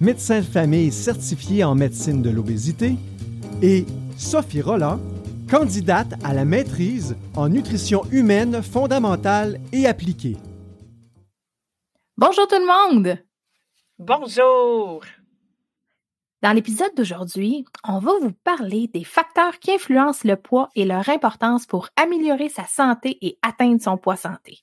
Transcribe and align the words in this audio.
médecin 0.00 0.40
de 0.40 0.44
famille 0.44 0.92
certifié 0.92 1.64
en 1.64 1.74
médecine 1.74 2.22
de 2.22 2.30
l'obésité, 2.30 2.96
et 3.62 3.86
Sophie 4.16 4.60
Roland, 4.60 5.00
candidate 5.50 6.14
à 6.24 6.34
la 6.34 6.44
maîtrise 6.44 7.16
en 7.34 7.48
nutrition 7.48 8.04
humaine 8.10 8.62
fondamentale 8.62 9.60
et 9.72 9.86
appliquée. 9.86 10.36
Bonjour 12.16 12.46
tout 12.48 12.56
le 12.58 12.66
monde! 12.66 13.18
Bonjour! 13.98 15.04
Dans 16.42 16.52
l'épisode 16.52 16.94
d'aujourd'hui, 16.94 17.64
on 17.82 17.98
va 17.98 18.12
vous 18.20 18.32
parler 18.44 18.88
des 18.92 19.04
facteurs 19.04 19.58
qui 19.58 19.72
influencent 19.72 20.28
le 20.28 20.36
poids 20.36 20.68
et 20.74 20.84
leur 20.84 21.08
importance 21.08 21.66
pour 21.66 21.88
améliorer 21.96 22.48
sa 22.48 22.66
santé 22.66 23.16
et 23.22 23.38
atteindre 23.42 23.80
son 23.80 23.96
poids 23.96 24.16
santé. 24.16 24.58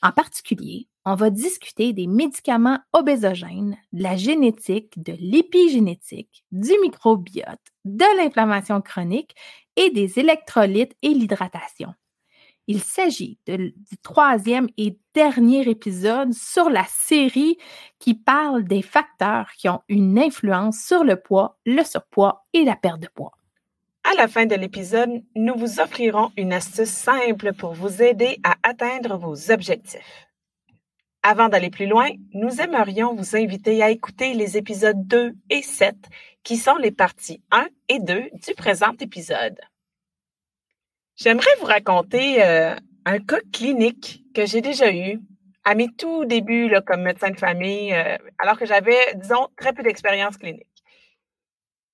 En 0.00 0.12
particulier, 0.12 0.88
on 1.04 1.14
va 1.14 1.30
discuter 1.30 1.92
des 1.92 2.06
médicaments 2.06 2.78
obésogènes, 2.92 3.76
de 3.92 4.02
la 4.02 4.16
génétique, 4.16 5.02
de 5.02 5.14
l'épigénétique, 5.18 6.44
du 6.52 6.72
microbiote, 6.82 7.60
de 7.84 8.04
l'inflammation 8.16 8.80
chronique 8.80 9.34
et 9.76 9.90
des 9.90 10.18
électrolytes 10.18 10.94
et 11.02 11.08
l'hydratation. 11.08 11.94
Il 12.68 12.80
s'agit 12.80 13.38
du 13.46 13.74
troisième 14.02 14.68
et 14.78 14.96
dernier 15.14 15.68
épisode 15.68 16.32
sur 16.32 16.70
la 16.70 16.84
série 16.88 17.58
qui 17.98 18.14
parle 18.14 18.62
des 18.64 18.82
facteurs 18.82 19.50
qui 19.58 19.68
ont 19.68 19.82
une 19.88 20.16
influence 20.16 20.78
sur 20.78 21.02
le 21.02 21.16
poids, 21.16 21.58
le 21.66 21.82
surpoids 21.82 22.46
et 22.52 22.64
la 22.64 22.76
perte 22.76 23.00
de 23.00 23.08
poids. 23.08 23.32
À 24.04 24.14
la 24.14 24.28
fin 24.28 24.46
de 24.46 24.54
l'épisode, 24.54 25.22
nous 25.34 25.54
vous 25.56 25.80
offrirons 25.80 26.30
une 26.36 26.52
astuce 26.52 26.88
simple 26.88 27.52
pour 27.52 27.72
vous 27.72 28.02
aider 28.02 28.38
à 28.44 28.54
atteindre 28.62 29.16
vos 29.16 29.50
objectifs. 29.50 30.31
Avant 31.24 31.48
d'aller 31.48 31.70
plus 31.70 31.86
loin, 31.86 32.10
nous 32.34 32.60
aimerions 32.60 33.14
vous 33.14 33.36
inviter 33.36 33.80
à 33.80 33.90
écouter 33.90 34.34
les 34.34 34.56
épisodes 34.56 35.06
2 35.06 35.34
et 35.50 35.62
7 35.62 35.94
qui 36.42 36.56
sont 36.56 36.76
les 36.76 36.90
parties 36.90 37.40
1 37.52 37.68
et 37.88 38.00
2 38.00 38.30
du 38.44 38.54
présent 38.56 38.92
épisode. 38.98 39.60
J'aimerais 41.14 41.54
vous 41.60 41.66
raconter 41.66 42.42
euh, 42.42 42.74
un 43.04 43.20
cas 43.20 43.38
clinique 43.52 44.24
que 44.34 44.46
j'ai 44.46 44.60
déjà 44.60 44.92
eu 44.92 45.20
à 45.62 45.76
mes 45.76 45.92
tout 45.96 46.24
débuts 46.24 46.68
là, 46.68 46.80
comme 46.80 47.02
médecin 47.02 47.30
de 47.30 47.38
famille, 47.38 47.94
euh, 47.94 48.18
alors 48.38 48.58
que 48.58 48.66
j'avais, 48.66 49.14
disons, 49.14 49.46
très 49.56 49.72
peu 49.72 49.84
d'expérience 49.84 50.36
clinique. 50.36 50.66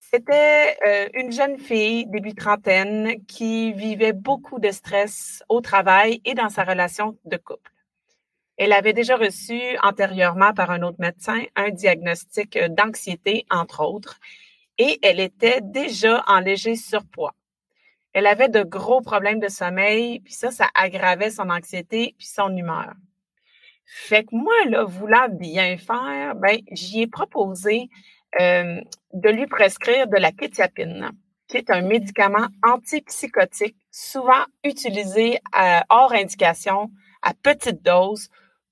C'était 0.01 0.79
euh, 0.87 1.09
une 1.12 1.33
jeune 1.33 1.59
fille, 1.59 2.06
début 2.06 2.34
trentaine, 2.34 3.27
qui 3.27 3.75
vivait 3.75 4.15
beaucoup 4.15 4.59
de 4.59 4.71
stress 4.71 5.43
au 5.51 5.61
travail 5.61 6.23
et 6.25 6.33
dans 6.33 6.49
sa 6.49 6.65
relation 6.65 7.19
de 7.27 7.37
couple. 7.37 7.71
Elle 8.59 8.73
avait 8.73 8.92
déjà 8.92 9.17
reçu 9.17 9.61
antérieurement 9.83 10.53
par 10.53 10.70
un 10.70 10.83
autre 10.83 10.98
médecin 10.98 11.41
un 11.55 11.70
diagnostic 11.70 12.59
d'anxiété, 12.70 13.47
entre 13.50 13.84
autres, 13.84 14.19
et 14.78 14.98
elle 15.03 15.20
était 15.20 15.61
déjà 15.62 16.25
en 16.27 16.41
léger 16.41 16.75
surpoids. 16.75 17.34
Elle 18.12 18.27
avait 18.27 18.49
de 18.49 18.62
gros 18.62 19.00
problèmes 19.00 19.38
de 19.38 19.49
sommeil, 19.49 20.19
puis 20.21 20.33
ça, 20.33 20.50
ça 20.50 20.69
aggravait 20.75 21.31
son 21.31 21.50
anxiété 21.50 22.16
puis 22.19 22.27
son 22.27 22.56
humeur. 22.56 22.94
Fait 23.84 24.25
que 24.25 24.34
moi, 24.34 24.55
là, 24.66 24.84
voulant 24.84 25.28
bien 25.31 25.78
faire, 25.78 26.34
ben, 26.34 26.59
j'y 26.72 27.03
ai 27.03 27.06
proposé 27.06 27.88
euh, 28.41 28.81
de 29.15 29.28
lui 29.31 29.47
prescrire 29.47 30.09
de 30.09 30.16
la 30.16 30.33
kétiapine, 30.33 31.10
qui 31.47 31.56
est 31.59 31.71
un 31.71 31.81
médicament 31.81 32.49
antipsychotique 32.62 33.77
souvent 33.91 34.44
utilisé 34.65 35.38
à, 35.53 35.84
hors 35.88 36.12
indication, 36.12 36.91
à 37.22 37.33
petite 37.34 37.83
dose, 37.83 38.28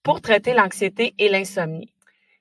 pour 0.07 0.21
traiter 0.21 0.55
l'anxiété 0.55 1.15
et 1.19 1.29
l'insomnie 1.29 1.93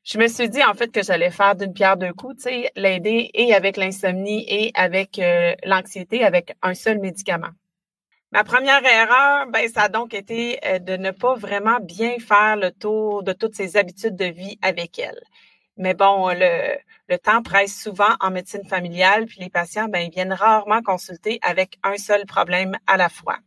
je 0.03 0.19
me 0.19 0.27
suis 0.27 0.49
dit 0.49 0.63
en 0.63 0.75
fait 0.75 0.91
que 0.91 1.01
j'allais 1.01 1.31
faire 1.31 1.55
d'une 1.55 1.73
pierre 1.73 1.97
deux 1.97 2.13
coups, 2.13 2.43
tu 2.43 2.49
l'aider 2.75 3.31
et 3.33 3.55
avec 3.55 3.75
l'insomnie 3.75 4.45
et 4.47 4.71
avec 4.75 5.17
euh, 5.17 5.55
l'anxiété 5.63 6.23
avec 6.23 6.55
un 6.61 6.75
seul 6.75 6.99
médicament. 6.99 7.49
Ma 8.31 8.43
première 8.43 8.85
erreur, 8.85 9.47
ben 9.47 9.67
ça 9.67 9.83
a 9.83 9.89
donc 9.89 10.13
été 10.13 10.59
euh, 10.63 10.77
de 10.77 10.95
ne 10.95 11.09
pas 11.09 11.33
vraiment 11.33 11.79
bien 11.81 12.19
faire 12.19 12.55
le 12.55 12.69
tour 12.69 13.23
de 13.23 13.33
toutes 13.33 13.55
ses 13.55 13.77
habitudes 13.77 14.15
de 14.15 14.25
vie 14.25 14.59
avec 14.61 14.99
elle. 14.99 15.19
Mais 15.75 15.95
bon, 15.95 16.29
le, 16.29 16.77
le 17.09 17.17
temps 17.17 17.41
presse 17.41 17.75
souvent 17.75 18.15
en 18.19 18.29
médecine 18.29 18.67
familiale, 18.67 19.25
puis 19.25 19.39
les 19.39 19.49
patients, 19.49 19.87
ben, 19.87 20.01
ils 20.01 20.11
viennent 20.11 20.33
rarement 20.33 20.83
consulter 20.83 21.39
avec 21.41 21.79
un 21.81 21.97
seul 21.97 22.27
problème 22.27 22.77
à 22.85 22.95
la 22.95 23.09
fois. 23.09 23.39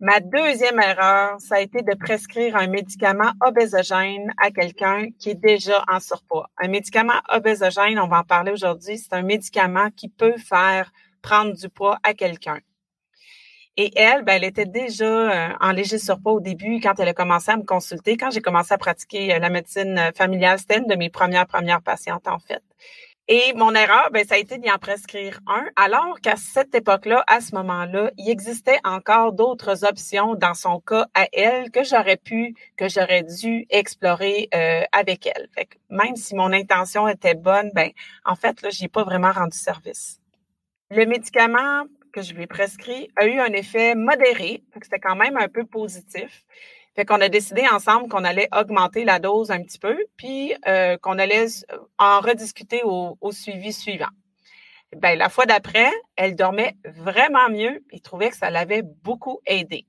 Ma 0.00 0.18
deuxième 0.18 0.80
erreur, 0.80 1.40
ça 1.40 1.56
a 1.56 1.60
été 1.60 1.82
de 1.82 1.94
prescrire 1.94 2.56
un 2.56 2.66
médicament 2.66 3.32
obésogène 3.40 4.34
à 4.42 4.50
quelqu'un 4.50 5.06
qui 5.20 5.30
est 5.30 5.40
déjà 5.40 5.84
en 5.88 6.00
surpoids. 6.00 6.50
Un 6.58 6.66
médicament 6.66 7.20
obésogène, 7.32 8.00
on 8.00 8.08
va 8.08 8.18
en 8.18 8.24
parler 8.24 8.50
aujourd'hui, 8.50 8.98
c'est 8.98 9.12
un 9.12 9.22
médicament 9.22 9.90
qui 9.96 10.08
peut 10.08 10.36
faire 10.36 10.92
prendre 11.22 11.54
du 11.54 11.68
poids 11.68 11.98
à 12.02 12.12
quelqu'un. 12.12 12.58
Et 13.76 13.92
elle, 13.96 14.24
ben, 14.24 14.34
elle 14.34 14.44
était 14.44 14.66
déjà 14.66 15.04
euh, 15.50 15.54
en 15.60 15.72
léger 15.72 15.98
surpoids 15.98 16.32
au 16.32 16.40
début 16.40 16.80
quand 16.80 16.98
elle 16.98 17.08
a 17.08 17.14
commencé 17.14 17.50
à 17.50 17.56
me 17.56 17.64
consulter, 17.64 18.16
quand 18.16 18.30
j'ai 18.30 18.40
commencé 18.40 18.74
à 18.74 18.78
pratiquer 18.78 19.34
euh, 19.34 19.38
la 19.38 19.48
médecine 19.48 20.12
familiale. 20.16 20.58
C'était 20.58 20.78
une 20.78 20.86
de 20.86 20.94
mes 20.96 21.10
premières, 21.10 21.46
premières 21.46 21.82
patientes, 21.82 22.28
en 22.28 22.38
fait. 22.38 22.62
Et 23.26 23.54
mon 23.54 23.74
erreur, 23.74 24.10
ben, 24.12 24.22
ça 24.26 24.34
a 24.34 24.38
été 24.38 24.58
d'y 24.58 24.70
en 24.70 24.76
prescrire 24.76 25.40
un, 25.46 25.64
alors 25.76 26.20
qu'à 26.20 26.36
cette 26.36 26.74
époque-là, 26.74 27.24
à 27.26 27.40
ce 27.40 27.54
moment-là, 27.54 28.10
il 28.18 28.28
existait 28.28 28.78
encore 28.84 29.32
d'autres 29.32 29.86
options 29.86 30.34
dans 30.34 30.52
son 30.52 30.78
cas 30.80 31.06
à 31.14 31.26
elle 31.32 31.70
que 31.70 31.84
j'aurais 31.84 32.18
pu, 32.18 32.54
que 32.76 32.86
j'aurais 32.86 33.22
dû 33.22 33.66
explorer 33.70 34.50
euh, 34.54 34.82
avec 34.92 35.26
elle. 35.26 35.48
Fait 35.54 35.64
que 35.64 35.76
même 35.88 36.16
si 36.16 36.34
mon 36.34 36.52
intention 36.52 37.08
était 37.08 37.34
bonne, 37.34 37.70
ben, 37.74 37.90
en 38.26 38.34
fait, 38.34 38.60
là, 38.60 38.68
j'ai 38.68 38.88
pas 38.88 39.04
vraiment 39.04 39.32
rendu 39.32 39.56
service. 39.56 40.20
Le 40.90 41.06
médicament 41.06 41.84
que 42.12 42.20
je 42.20 42.34
lui 42.34 42.42
ai 42.42 42.46
prescrit 42.46 43.08
a 43.16 43.26
eu 43.26 43.40
un 43.40 43.52
effet 43.54 43.94
modéré, 43.94 44.62
c'était 44.82 45.00
quand 45.00 45.16
même 45.16 45.38
un 45.38 45.48
peu 45.48 45.64
positif. 45.64 46.44
Fait 46.94 47.04
qu'on 47.04 47.20
a 47.20 47.28
décidé 47.28 47.66
ensemble 47.72 48.08
qu'on 48.08 48.24
allait 48.24 48.48
augmenter 48.56 49.04
la 49.04 49.18
dose 49.18 49.50
un 49.50 49.62
petit 49.62 49.78
peu, 49.78 49.96
puis 50.16 50.54
euh, 50.68 50.96
qu'on 50.98 51.18
allait 51.18 51.46
en 51.98 52.20
rediscuter 52.20 52.82
au, 52.84 53.16
suivi 53.32 53.72
suivant. 53.72 54.10
Ben, 54.96 55.18
la 55.18 55.28
fois 55.28 55.44
d'après, 55.44 55.90
elle 56.14 56.36
dormait 56.36 56.76
vraiment 56.84 57.48
mieux 57.50 57.82
et 57.90 57.98
trouvait 57.98 58.30
que 58.30 58.36
ça 58.36 58.50
l'avait 58.50 58.82
beaucoup 59.02 59.40
aidé. 59.44 59.86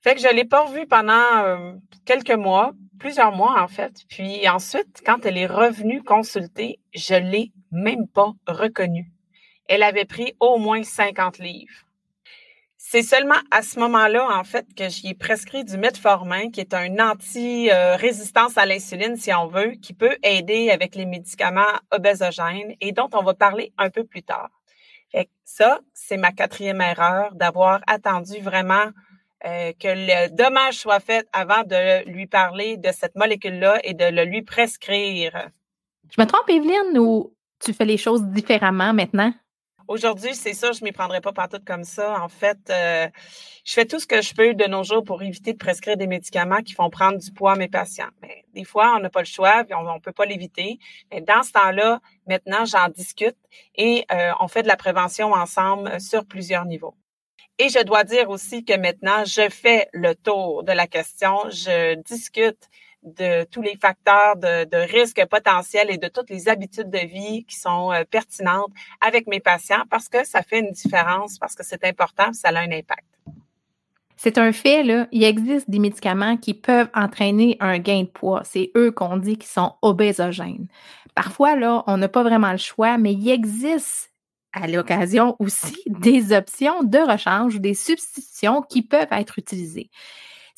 Fait 0.00 0.14
que 0.14 0.20
je 0.20 0.32
l'ai 0.32 0.44
pas 0.44 0.64
revue 0.64 0.86
pendant 0.86 1.38
euh, 1.38 1.72
quelques 2.04 2.30
mois, 2.30 2.72
plusieurs 3.00 3.32
mois 3.32 3.60
en 3.60 3.66
fait. 3.66 4.04
Puis 4.08 4.48
ensuite, 4.48 5.02
quand 5.04 5.26
elle 5.26 5.38
est 5.38 5.46
revenue 5.46 6.04
consulter, 6.04 6.78
je 6.94 7.16
l'ai 7.16 7.50
même 7.72 8.06
pas 8.06 8.32
reconnue. 8.46 9.10
Elle 9.66 9.82
avait 9.82 10.04
pris 10.04 10.34
au 10.38 10.58
moins 10.58 10.84
50 10.84 11.38
livres. 11.38 11.87
C'est 12.80 13.02
seulement 13.02 13.34
à 13.50 13.62
ce 13.62 13.80
moment-là, 13.80 14.38
en 14.38 14.44
fait, 14.44 14.64
que 14.74 14.88
j'y 14.88 15.08
ai 15.08 15.14
prescrit 15.14 15.64
du 15.64 15.76
metformin, 15.76 16.48
qui 16.50 16.60
est 16.60 16.72
un 16.74 17.00
anti-résistance 17.00 18.56
à 18.56 18.66
l'insuline, 18.66 19.16
si 19.16 19.34
on 19.34 19.48
veut, 19.48 19.72
qui 19.72 19.92
peut 19.92 20.16
aider 20.22 20.70
avec 20.70 20.94
les 20.94 21.04
médicaments 21.04 21.74
obésogènes 21.90 22.76
et 22.80 22.92
dont 22.92 23.10
on 23.12 23.22
va 23.24 23.34
parler 23.34 23.72
un 23.78 23.90
peu 23.90 24.04
plus 24.04 24.22
tard. 24.22 24.48
Fait 25.10 25.28
ça, 25.44 25.80
c'est 25.92 26.16
ma 26.16 26.30
quatrième 26.30 26.80
erreur, 26.80 27.34
d'avoir 27.34 27.80
attendu 27.88 28.38
vraiment 28.40 28.86
euh, 29.44 29.72
que 29.72 29.88
le 29.88 30.30
dommage 30.34 30.74
soit 30.78 31.00
fait 31.00 31.26
avant 31.32 31.64
de 31.64 32.08
lui 32.08 32.28
parler 32.28 32.76
de 32.76 32.90
cette 32.92 33.16
molécule-là 33.16 33.80
et 33.82 33.94
de 33.94 34.04
le 34.04 34.24
lui 34.24 34.42
prescrire. 34.42 35.50
Je 36.16 36.22
me 36.22 36.26
trompe, 36.26 36.48
Evelyne, 36.48 36.96
ou 36.96 37.34
tu 37.58 37.72
fais 37.72 37.84
les 37.84 37.96
choses 37.96 38.22
différemment 38.22 38.94
maintenant? 38.94 39.32
Aujourd'hui, 39.88 40.34
c'est 40.34 40.52
ça, 40.52 40.72
je 40.72 40.84
m'y 40.84 40.92
prendrai 40.92 41.22
pas 41.22 41.32
partout 41.32 41.60
comme 41.64 41.82
ça. 41.82 42.20
En 42.20 42.28
fait, 42.28 42.58
euh, 42.68 43.08
je 43.64 43.72
fais 43.72 43.86
tout 43.86 43.98
ce 43.98 44.06
que 44.06 44.20
je 44.20 44.34
peux 44.34 44.52
de 44.52 44.66
nos 44.66 44.84
jours 44.84 45.02
pour 45.02 45.22
éviter 45.22 45.54
de 45.54 45.56
prescrire 45.56 45.96
des 45.96 46.06
médicaments 46.06 46.60
qui 46.60 46.74
font 46.74 46.90
prendre 46.90 47.16
du 47.16 47.32
poids 47.32 47.52
à 47.52 47.56
mes 47.56 47.68
patients. 47.68 48.10
Mais 48.20 48.44
des 48.52 48.64
fois, 48.64 48.94
on 48.94 49.00
n'a 49.00 49.08
pas 49.08 49.20
le 49.20 49.24
choix, 49.24 49.64
on, 49.70 49.94
ne 49.94 49.98
peut 49.98 50.12
pas 50.12 50.26
l'éviter. 50.26 50.78
Mais 51.10 51.22
dans 51.22 51.42
ce 51.42 51.52
temps-là, 51.52 52.00
maintenant, 52.26 52.66
j'en 52.66 52.90
discute 52.90 53.38
et 53.76 54.04
euh, 54.12 54.32
on 54.40 54.48
fait 54.48 54.62
de 54.62 54.68
la 54.68 54.76
prévention 54.76 55.32
ensemble 55.32 55.98
sur 56.02 56.26
plusieurs 56.26 56.66
niveaux. 56.66 56.94
Et 57.58 57.70
je 57.70 57.82
dois 57.82 58.04
dire 58.04 58.28
aussi 58.28 58.66
que 58.66 58.76
maintenant, 58.76 59.24
je 59.24 59.48
fais 59.48 59.88
le 59.94 60.14
tour 60.14 60.64
de 60.64 60.72
la 60.72 60.86
question, 60.86 61.48
je 61.48 61.94
discute 62.02 62.68
de 63.16 63.44
tous 63.44 63.62
les 63.62 63.76
facteurs 63.76 64.36
de, 64.36 64.92
risque 64.92 65.24
potentiel 65.26 65.90
et 65.90 65.98
de 65.98 66.08
toutes 66.08 66.30
les 66.30 66.48
habitudes 66.48 66.90
de 66.90 67.06
vie 67.06 67.44
qui 67.44 67.56
sont 67.56 67.92
euh, 67.92 68.04
pertinentes 68.04 68.72
avec 69.00 69.26
mes 69.26 69.40
patients 69.40 69.84
parce 69.90 70.08
que 70.08 70.24
ça 70.24 70.42
fait 70.42 70.60
une 70.60 70.70
différence, 70.70 71.38
parce 71.38 71.54
que 71.54 71.64
c'est 71.64 71.84
important, 71.84 72.32
ça 72.32 72.48
a 72.48 72.58
un 72.58 72.72
impact. 72.72 73.04
C'est 74.16 74.36
un 74.36 74.52
fait. 74.52 74.84
Il 75.12 75.22
existe 75.22 75.70
des 75.70 75.78
médicaments 75.78 76.36
qui 76.36 76.52
peuvent 76.52 76.90
entraîner 76.92 77.56
un 77.60 77.78
gain 77.78 78.02
de 78.02 78.08
poids. 78.08 78.42
C'est 78.44 78.72
eux 78.76 78.90
qu'on 78.90 79.16
dit 79.16 79.38
qui 79.38 79.46
sont 79.46 79.74
obésogènes. 79.80 80.66
Parfois, 81.14 81.54
là, 81.54 81.84
on 81.86 81.96
n'a 81.98 82.08
pas 82.08 82.24
vraiment 82.24 82.50
le 82.50 82.58
choix, 82.58 82.98
mais 82.98 83.12
il 83.12 83.30
existe 83.30 84.12
à 84.52 84.66
l'occasion 84.66 85.36
aussi 85.38 85.76
des 85.86 86.32
options 86.32 86.82
de 86.82 86.98
rechange 86.98 87.54
ou 87.54 87.58
des 87.60 87.74
substitutions 87.74 88.62
qui 88.62 88.82
peuvent 88.82 89.12
être 89.12 89.38
utilisées. 89.38 89.90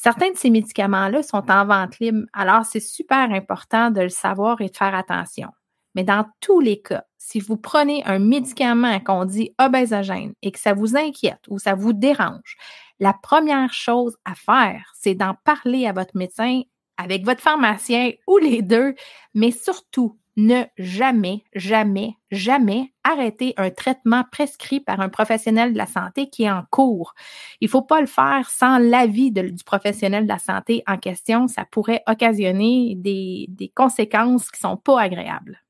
Certains 0.02 0.30
de 0.30 0.38
ces 0.38 0.48
médicaments-là 0.48 1.22
sont 1.22 1.50
en 1.50 1.66
vente 1.66 1.98
libre, 1.98 2.24
alors 2.32 2.64
c'est 2.64 2.80
super 2.80 3.30
important 3.32 3.90
de 3.90 4.00
le 4.00 4.08
savoir 4.08 4.58
et 4.62 4.70
de 4.70 4.76
faire 4.76 4.94
attention. 4.94 5.50
Mais 5.94 6.04
dans 6.04 6.24
tous 6.40 6.58
les 6.58 6.80
cas, 6.80 7.04
si 7.18 7.38
vous 7.38 7.58
prenez 7.58 8.02
un 8.06 8.18
médicament 8.18 8.98
qu'on 9.00 9.26
dit 9.26 9.54
obésogène 9.58 10.32
et 10.40 10.52
que 10.52 10.58
ça 10.58 10.72
vous 10.72 10.96
inquiète 10.96 11.42
ou 11.48 11.58
ça 11.58 11.74
vous 11.74 11.92
dérange, 11.92 12.56
la 12.98 13.12
première 13.12 13.74
chose 13.74 14.16
à 14.24 14.34
faire, 14.34 14.90
c'est 14.98 15.14
d'en 15.14 15.34
parler 15.44 15.86
à 15.86 15.92
votre 15.92 16.16
médecin, 16.16 16.62
avec 16.96 17.26
votre 17.26 17.42
pharmacien 17.42 18.12
ou 18.26 18.38
les 18.38 18.62
deux, 18.62 18.94
mais 19.34 19.50
surtout, 19.50 20.18
ne 20.46 20.64
jamais, 20.78 21.44
jamais, 21.54 22.14
jamais 22.30 22.92
arrêter 23.04 23.54
un 23.56 23.70
traitement 23.70 24.24
prescrit 24.30 24.80
par 24.80 25.00
un 25.00 25.08
professionnel 25.08 25.72
de 25.72 25.78
la 25.78 25.86
santé 25.86 26.28
qui 26.30 26.44
est 26.44 26.50
en 26.50 26.64
cours. 26.70 27.14
Il 27.60 27.66
ne 27.66 27.70
faut 27.70 27.82
pas 27.82 28.00
le 28.00 28.06
faire 28.06 28.48
sans 28.50 28.78
l'avis 28.78 29.32
du 29.32 29.64
professionnel 29.64 30.24
de 30.24 30.28
la 30.28 30.38
santé 30.38 30.82
en 30.86 30.98
question. 30.98 31.48
Ça 31.48 31.64
pourrait 31.70 32.02
occasionner 32.06 32.94
des, 32.96 33.72
conséquences 33.74 34.50
qui 34.50 34.64
ne 34.64 34.70
sont 34.70 34.76
pas 34.76 35.00
agréables. 35.00 35.62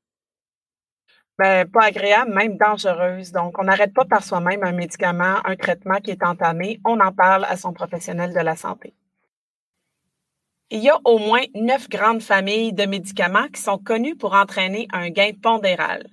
Ben, 1.37 1.67
pas 1.67 1.85
agréable, 1.85 2.33
même 2.33 2.57
dangereuse. 2.57 3.31
Donc, 3.31 3.57
on 3.57 3.63
n'arrête 3.63 3.93
pas 3.93 4.05
par 4.05 4.23
soi-même 4.23 4.63
un 4.63 4.73
médicament, 4.73 5.37
un 5.43 5.55
traitement 5.55 5.97
qui 5.97 6.11
est 6.11 6.23
entamé. 6.23 6.79
On 6.85 6.99
en 6.99 7.11
parle 7.11 7.45
à 7.45 7.57
son 7.57 7.73
professionnel 7.73 8.33
de 8.33 8.39
la 8.39 8.55
santé. 8.55 8.93
Il 10.73 10.79
y 10.79 10.89
a 10.89 10.97
au 11.03 11.17
moins 11.17 11.43
neuf 11.53 11.89
grandes 11.89 12.21
familles 12.21 12.71
de 12.71 12.85
médicaments 12.85 13.49
qui 13.53 13.61
sont 13.61 13.77
connus 13.77 14.15
pour 14.15 14.33
entraîner 14.33 14.87
un 14.93 15.09
gain 15.09 15.31
pondéral. 15.33 16.07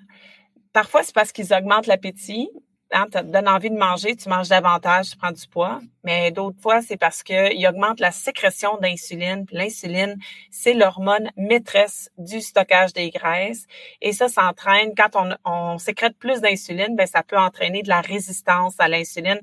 Parfois, 0.72 1.04
c'est 1.04 1.14
parce 1.14 1.30
qu'ils 1.30 1.54
augmentent 1.54 1.86
l'appétit, 1.86 2.50
hein, 2.90 3.06
te 3.08 3.22
donne 3.22 3.46
envie 3.46 3.70
de 3.70 3.76
manger, 3.76 4.16
tu 4.16 4.28
manges 4.28 4.48
davantage, 4.48 5.10
tu 5.10 5.16
prends 5.16 5.30
du 5.30 5.46
poids. 5.46 5.78
Mais 6.02 6.32
d'autres 6.32 6.60
fois, 6.60 6.82
c'est 6.82 6.96
parce 6.96 7.22
qu'ils 7.22 7.68
augmentent 7.68 8.00
la 8.00 8.10
sécrétion 8.10 8.76
d'insuline. 8.78 9.46
L'insuline, 9.52 10.16
c'est 10.50 10.74
l'hormone 10.74 11.30
maîtresse 11.36 12.10
du 12.18 12.40
stockage 12.40 12.92
des 12.92 13.10
graisses. 13.10 13.64
Et 14.00 14.12
ça, 14.12 14.28
ça 14.28 14.44
entraîne, 14.48 14.92
quand 14.96 15.14
on, 15.14 15.36
on 15.48 15.78
sécrète 15.78 16.18
plus 16.18 16.40
d'insuline, 16.40 16.96
ben, 16.96 17.06
ça 17.06 17.22
peut 17.22 17.38
entraîner 17.38 17.82
de 17.82 17.88
la 17.88 18.00
résistance 18.00 18.74
à 18.80 18.88
l'insuline. 18.88 19.40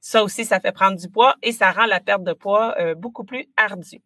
Ça 0.00 0.22
aussi, 0.22 0.44
ça 0.44 0.60
fait 0.60 0.72
prendre 0.72 0.98
du 0.98 1.08
poids 1.08 1.34
et 1.42 1.52
ça 1.52 1.72
rend 1.72 1.86
la 1.86 2.00
perte 2.00 2.24
de 2.24 2.34
poids 2.34 2.74
euh, 2.78 2.94
beaucoup 2.94 3.24
plus 3.24 3.48
ardue. 3.56 4.02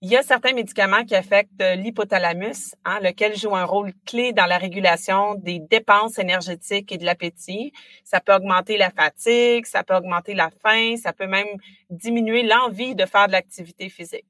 Il 0.00 0.08
y 0.08 0.16
a 0.16 0.22
certains 0.22 0.52
médicaments 0.52 1.04
qui 1.04 1.16
affectent 1.16 1.60
l'hypothalamus, 1.60 2.76
hein, 2.84 3.00
lequel 3.00 3.36
joue 3.36 3.56
un 3.56 3.64
rôle 3.64 3.92
clé 4.06 4.32
dans 4.32 4.46
la 4.46 4.56
régulation 4.56 5.34
des 5.34 5.58
dépenses 5.58 6.20
énergétiques 6.20 6.92
et 6.92 6.98
de 6.98 7.04
l'appétit. 7.04 7.72
Ça 8.04 8.20
peut 8.20 8.32
augmenter 8.32 8.76
la 8.76 8.90
fatigue, 8.90 9.66
ça 9.66 9.82
peut 9.82 9.96
augmenter 9.96 10.34
la 10.34 10.50
faim, 10.62 10.94
ça 10.96 11.12
peut 11.12 11.26
même 11.26 11.48
diminuer 11.90 12.44
l'envie 12.44 12.94
de 12.94 13.06
faire 13.06 13.26
de 13.26 13.32
l'activité 13.32 13.88
physique. 13.88 14.24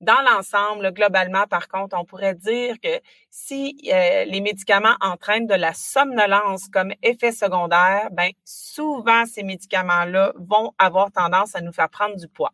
Dans 0.00 0.20
l'ensemble, 0.30 0.92
globalement, 0.92 1.48
par 1.48 1.66
contre, 1.66 1.96
on 1.98 2.04
pourrait 2.04 2.36
dire 2.36 2.76
que 2.80 3.00
si 3.30 3.80
euh, 3.92 4.26
les 4.26 4.40
médicaments 4.40 4.94
entraînent 5.00 5.48
de 5.48 5.54
la 5.54 5.74
somnolence 5.74 6.68
comme 6.68 6.92
effet 7.02 7.32
secondaire, 7.32 8.10
ben 8.12 8.30
souvent 8.44 9.26
ces 9.26 9.42
médicaments-là 9.42 10.34
vont 10.36 10.72
avoir 10.78 11.10
tendance 11.10 11.56
à 11.56 11.62
nous 11.62 11.72
faire 11.72 11.88
prendre 11.88 12.14
du 12.14 12.28
poids. 12.28 12.52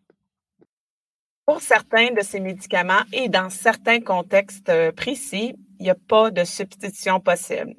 Pour 1.46 1.60
certains 1.60 2.10
de 2.12 2.22
ces 2.22 2.40
médicaments 2.40 3.02
et 3.12 3.28
dans 3.28 3.50
certains 3.50 4.00
contextes 4.00 4.70
euh, 4.70 4.92
précis, 4.92 5.54
il 5.78 5.82
n'y 5.82 5.90
a 5.90 5.94
pas 5.94 6.30
de 6.30 6.42
substitution 6.42 7.20
possible. 7.20 7.74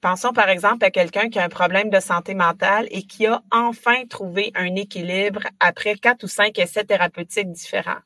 Pensons 0.00 0.32
par 0.32 0.48
exemple 0.48 0.84
à 0.84 0.92
quelqu'un 0.92 1.28
qui 1.28 1.40
a 1.40 1.44
un 1.44 1.48
problème 1.48 1.90
de 1.90 1.98
santé 1.98 2.34
mentale 2.34 2.86
et 2.92 3.02
qui 3.02 3.26
a 3.26 3.42
enfin 3.50 4.04
trouvé 4.08 4.52
un 4.54 4.72
équilibre 4.76 5.40
après 5.58 5.96
quatre 5.96 6.22
ou 6.22 6.28
cinq 6.28 6.60
essais 6.60 6.84
thérapeutiques 6.84 7.50
différents. 7.50 8.02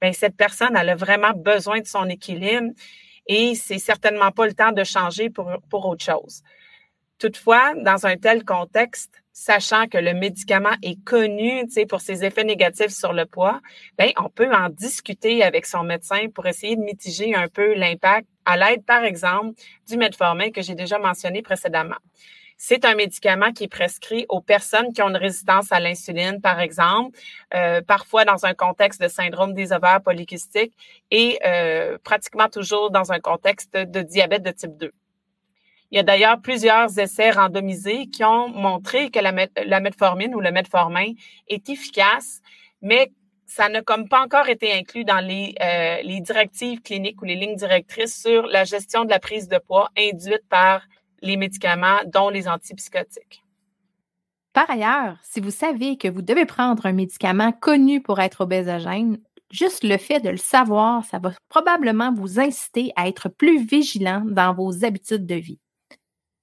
Bien, 0.00 0.12
cette 0.12 0.36
personne, 0.36 0.76
elle 0.76 0.90
a 0.90 0.94
vraiment 0.94 1.32
besoin 1.32 1.80
de 1.80 1.86
son 1.86 2.08
équilibre 2.08 2.70
et 3.26 3.56
c'est 3.56 3.78
certainement 3.80 4.30
pas 4.30 4.46
le 4.46 4.54
temps 4.54 4.72
de 4.72 4.84
changer 4.84 5.28
pour, 5.28 5.50
pour 5.70 5.86
autre 5.86 6.04
chose. 6.04 6.42
Toutefois, 7.18 7.74
dans 7.76 8.06
un 8.06 8.16
tel 8.16 8.44
contexte, 8.44 9.21
sachant 9.32 9.86
que 9.86 9.98
le 9.98 10.14
médicament 10.14 10.74
est 10.82 11.02
connu 11.04 11.66
pour 11.88 12.00
ses 12.00 12.24
effets 12.24 12.44
négatifs 12.44 12.92
sur 12.92 13.12
le 13.12 13.26
poids, 13.26 13.60
ben, 13.98 14.10
on 14.18 14.28
peut 14.28 14.52
en 14.52 14.68
discuter 14.68 15.42
avec 15.42 15.66
son 15.66 15.84
médecin 15.84 16.28
pour 16.34 16.46
essayer 16.46 16.76
de 16.76 16.82
mitiger 16.82 17.34
un 17.34 17.48
peu 17.48 17.74
l'impact 17.74 18.26
à 18.44 18.56
l'aide, 18.56 18.84
par 18.84 19.04
exemple, 19.04 19.54
du 19.88 19.96
metformin 19.96 20.50
que 20.50 20.62
j'ai 20.62 20.74
déjà 20.74 20.98
mentionné 20.98 21.42
précédemment. 21.42 21.96
C'est 22.64 22.84
un 22.84 22.94
médicament 22.94 23.50
qui 23.52 23.64
est 23.64 23.68
prescrit 23.68 24.24
aux 24.28 24.40
personnes 24.40 24.92
qui 24.92 25.02
ont 25.02 25.08
une 25.08 25.16
résistance 25.16 25.72
à 25.72 25.80
l'insuline, 25.80 26.40
par 26.40 26.60
exemple, 26.60 27.18
euh, 27.54 27.80
parfois 27.82 28.24
dans 28.24 28.46
un 28.46 28.54
contexte 28.54 29.02
de 29.02 29.08
syndrome 29.08 29.52
des 29.52 29.72
ovaires 29.72 30.00
polykystiques 30.00 30.72
et 31.10 31.40
euh, 31.44 31.98
pratiquement 32.04 32.48
toujours 32.48 32.92
dans 32.92 33.10
un 33.10 33.18
contexte 33.18 33.76
de 33.76 34.02
diabète 34.02 34.44
de 34.44 34.52
type 34.52 34.76
2. 34.76 34.92
Il 35.92 35.96
y 35.96 35.98
a 35.98 36.02
d'ailleurs 36.02 36.40
plusieurs 36.40 36.98
essais 36.98 37.30
randomisés 37.30 38.06
qui 38.06 38.24
ont 38.24 38.48
montré 38.48 39.10
que 39.10 39.20
la, 39.20 39.80
metformine 39.80 40.34
ou 40.34 40.40
le 40.40 40.50
metformin 40.50 41.12
est 41.48 41.68
efficace, 41.68 42.40
mais 42.80 43.12
ça 43.44 43.68
n'a 43.68 43.82
comme 43.82 44.08
pas 44.08 44.22
encore 44.22 44.48
été 44.48 44.72
inclus 44.72 45.04
dans 45.04 45.20
les, 45.20 45.54
euh, 45.60 46.00
les 46.02 46.22
directives 46.22 46.80
cliniques 46.80 47.20
ou 47.20 47.26
les 47.26 47.36
lignes 47.36 47.56
directrices 47.56 48.18
sur 48.22 48.46
la 48.46 48.64
gestion 48.64 49.04
de 49.04 49.10
la 49.10 49.18
prise 49.18 49.48
de 49.48 49.58
poids 49.58 49.90
induite 49.98 50.48
par 50.48 50.80
les 51.20 51.36
médicaments, 51.36 52.00
dont 52.06 52.30
les 52.30 52.48
antipsychotiques. 52.48 53.44
Par 54.54 54.70
ailleurs, 54.70 55.18
si 55.22 55.40
vous 55.40 55.50
savez 55.50 55.98
que 55.98 56.08
vous 56.08 56.22
devez 56.22 56.46
prendre 56.46 56.86
un 56.86 56.92
médicament 56.92 57.52
connu 57.52 58.00
pour 58.00 58.18
être 58.18 58.40
obésogène, 58.40 59.18
juste 59.50 59.84
le 59.84 59.98
fait 59.98 60.20
de 60.20 60.30
le 60.30 60.38
savoir, 60.38 61.04
ça 61.04 61.18
va 61.18 61.32
probablement 61.50 62.14
vous 62.14 62.40
inciter 62.40 62.92
à 62.96 63.08
être 63.08 63.28
plus 63.28 63.62
vigilant 63.62 64.22
dans 64.24 64.54
vos 64.54 64.86
habitudes 64.86 65.26
de 65.26 65.34
vie. 65.34 65.60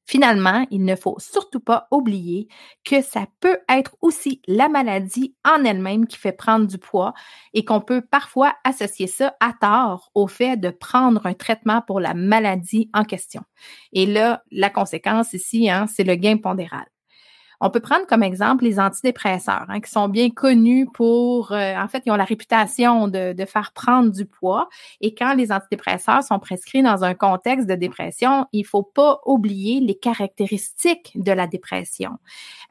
Finalement, 0.09 0.65
il 0.71 0.85
ne 0.85 0.95
faut 0.95 1.17
surtout 1.19 1.59
pas 1.59 1.87
oublier 1.91 2.47
que 2.83 2.99
ça 3.03 3.27
peut 3.41 3.59
être 3.69 3.95
aussi 4.01 4.41
la 4.47 4.67
maladie 4.67 5.35
en 5.45 5.63
elle-même 5.63 6.07
qui 6.07 6.17
fait 6.17 6.31
prendre 6.31 6.65
du 6.65 6.79
poids 6.79 7.13
et 7.53 7.63
qu'on 7.63 7.79
peut 7.79 8.01
parfois 8.01 8.55
associer 8.63 9.05
ça 9.05 9.35
à 9.39 9.53
tort 9.61 10.09
au 10.15 10.25
fait 10.25 10.57
de 10.57 10.71
prendre 10.71 11.27
un 11.27 11.35
traitement 11.35 11.83
pour 11.85 11.99
la 11.99 12.15
maladie 12.15 12.89
en 12.91 13.03
question. 13.03 13.43
Et 13.93 14.07
là, 14.07 14.41
la 14.49 14.71
conséquence 14.71 15.33
ici, 15.33 15.69
hein, 15.69 15.85
c'est 15.85 16.03
le 16.03 16.15
gain 16.15 16.37
pondéral. 16.37 16.87
On 17.61 17.69
peut 17.69 17.79
prendre 17.81 18.05
comme 18.07 18.23
exemple 18.23 18.63
les 18.63 18.79
antidépresseurs, 18.79 19.65
hein, 19.67 19.81
qui 19.81 19.91
sont 19.91 20.07
bien 20.07 20.29
connus 20.29 20.87
pour, 20.93 21.51
euh, 21.51 21.75
en 21.75 21.87
fait, 21.87 22.03
ils 22.05 22.11
ont 22.11 22.15
la 22.15 22.23
réputation 22.23 23.07
de, 23.07 23.35
faire 23.45 23.71
prendre 23.73 24.11
du 24.11 24.25
poids. 24.25 24.69
Et 25.01 25.13
quand 25.13 25.33
les 25.33 25.51
antidépresseurs 25.51 26.23
sont 26.23 26.39
prescrits 26.39 26.83
dans 26.83 27.03
un 27.03 27.13
contexte 27.13 27.67
de 27.67 27.75
dépression, 27.75 28.45
il 28.53 28.65
faut 28.65 28.83
pas 28.83 29.19
oublier 29.25 29.79
les 29.79 29.95
caractéristiques 29.95 31.11
de 31.15 31.31
la 31.31 31.47
dépression. 31.47 32.11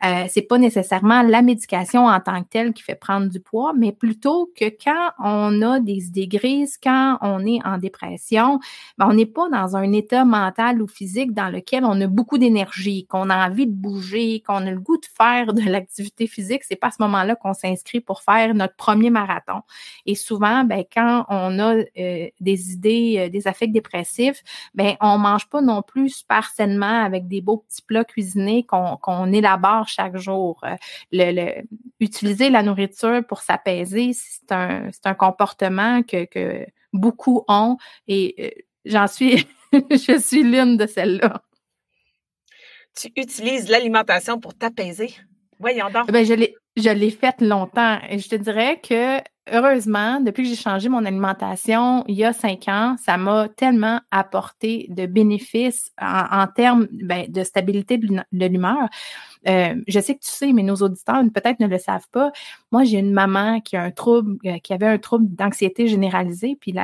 Euh, 0.05 0.25
c'est 0.29 0.43
pas 0.43 0.59
nécessairement 0.59 1.23
la 1.23 1.43
médication 1.43 2.07
en 2.07 2.21
tant 2.21 2.43
que 2.43 2.49
telle 2.49 2.73
qui 2.73 2.83
fait 2.83 2.95
prendre 2.95 3.29
du 3.29 3.41
poids, 3.41 3.73
mais 3.77 3.93
plutôt 3.93 4.51
que 4.57 4.67
quand 4.67 5.11
on 5.19 5.61
a 5.63 5.81
des 5.81 6.07
idées 6.07 6.29
grises, 6.29 6.79
quand 6.83 7.19
on 7.21 7.45
est 7.45 7.61
en 7.65 7.79
dépression, 7.79 8.61
ben, 8.97 9.09
on 9.11 9.15
n'est 9.15 9.27
pas 9.27 9.49
dans 9.51 9.77
un 9.77 9.93
état 9.93 10.25
mental 10.25 10.81
ou 10.81 10.87
physique 10.87 11.35
dans 11.35 11.49
lequel 11.49 11.85
on 11.85 12.01
a 12.01 12.07
beaucoup 12.07 12.39
d'énergie, 12.39 13.07
qu'on 13.07 13.31
a 13.31 13.49
envie 13.49 13.67
de 13.67 13.73
bouger, 13.73 14.43
qu'on 14.47 14.67
a 14.67 14.78
goût 14.79 14.97
de 14.97 15.07
faire 15.17 15.53
de 15.53 15.63
l'activité 15.63 16.27
physique, 16.27 16.63
c'est 16.65 16.77
pas 16.77 16.89
à 16.89 16.91
ce 16.91 17.03
moment-là 17.03 17.37
qu'on 17.37 17.55
s'inscrit 17.55 18.01
pour 18.01 18.23
faire 18.23 18.55
notre 18.55 18.77
premier 18.77 19.11
marathon. 19.11 19.63
Et 20.07 20.15
souvent, 20.15 20.65
ben, 20.65 20.85
quand 20.93 21.25
on 21.29 21.59
a 21.59 21.75
euh, 21.77 22.29
des 22.41 22.73
idées, 22.73 23.17
euh, 23.19 23.29
des 23.29 23.47
affects 23.49 23.71
dépressifs, 23.71 24.43
ben, 24.75 24.97
on 25.01 25.19
mange 25.19 25.49
pas 25.49 25.61
non 25.61 25.83
plus 25.83 26.11
super 26.11 26.49
sainement 26.51 27.05
avec 27.05 27.29
des 27.29 27.41
beaux 27.41 27.59
petits 27.59 27.83
plats 27.83 28.05
cuisinés 28.05 28.65
qu'on 28.67 29.33
élabore 29.33 29.89
chaque 29.89 30.17
jour. 30.17 30.61
Euh, 30.65 30.77
le, 31.13 31.63
utiliser 32.01 32.51
la 32.51 32.63
nourriture 32.63 33.25
pour 33.27 33.41
s'apaiser, 33.41 34.13
c'est 34.13 34.53
un, 34.53 34.91
un 35.05 35.15
comportement 35.15 36.03
que, 36.03 36.25
que 36.25 36.67
beaucoup 36.93 37.45
ont 37.49 37.77
et 38.07 38.65
j'en 38.85 39.07
suis, 39.07 39.47
je 39.73 40.19
suis 40.19 40.43
l'une 40.43 40.77
de 40.77 40.87
celles-là 40.87 41.43
tu 42.99 43.13
utilises 43.17 43.69
l'alimentation 43.69 44.41
pour 44.41 44.55
t'apaiser? 44.55 45.15
Voyons 45.59 45.91
donc. 45.91 46.11
Ben, 46.11 46.25
je 46.25 46.35
l'ai, 46.35 47.11
faite 47.11 47.41
longtemps. 47.41 47.99
Et 48.09 48.19
je 48.19 48.29
te 48.29 48.37
dirais 48.37 48.81
que 48.81 49.19
heureusement, 49.53 50.21
depuis 50.21 50.45
que 50.45 50.49
j'ai 50.49 50.57
changé 50.57 50.89
mon 50.89 51.05
alimentation 51.05 52.05
il 52.09 52.15
y 52.15 52.25
a 52.25 52.33
cinq 52.33 52.69
ans, 52.69 52.97
ça 52.99 53.17
m'a 53.17 53.49
tellement 53.49 54.01
apporté 54.11 54.87
de 54.91 55.07
bénéfices 55.07 55.93
en, 56.01 56.47
termes 56.47 56.87
ben, 56.91 57.27
de 57.29 57.43
stabilité 57.45 57.99
de 57.99 58.25
l'humeur. 58.33 58.89
Euh, 59.47 59.75
je 59.87 60.01
sais 60.01 60.15
que 60.15 60.21
tu 60.21 60.31
sais, 60.31 60.53
mais 60.53 60.63
nos 60.63 60.77
auditeurs 60.77 61.23
peut-être 61.33 61.61
ne 61.61 61.67
le 61.67 61.79
savent 61.79 62.09
pas. 62.11 62.33
Moi, 62.73 62.85
j'ai 62.85 62.99
une 62.99 63.13
maman 63.13 63.61
qui 63.61 63.77
a 63.77 63.83
un 63.83 63.91
trouble, 63.91 64.37
euh, 64.47 64.59
qui 64.59 64.73
avait 64.73 64.87
un 64.87 64.99
trouble 64.99 65.27
d'anxiété 65.35 65.87
généralisée. 65.87 66.57
Puis 66.61 66.75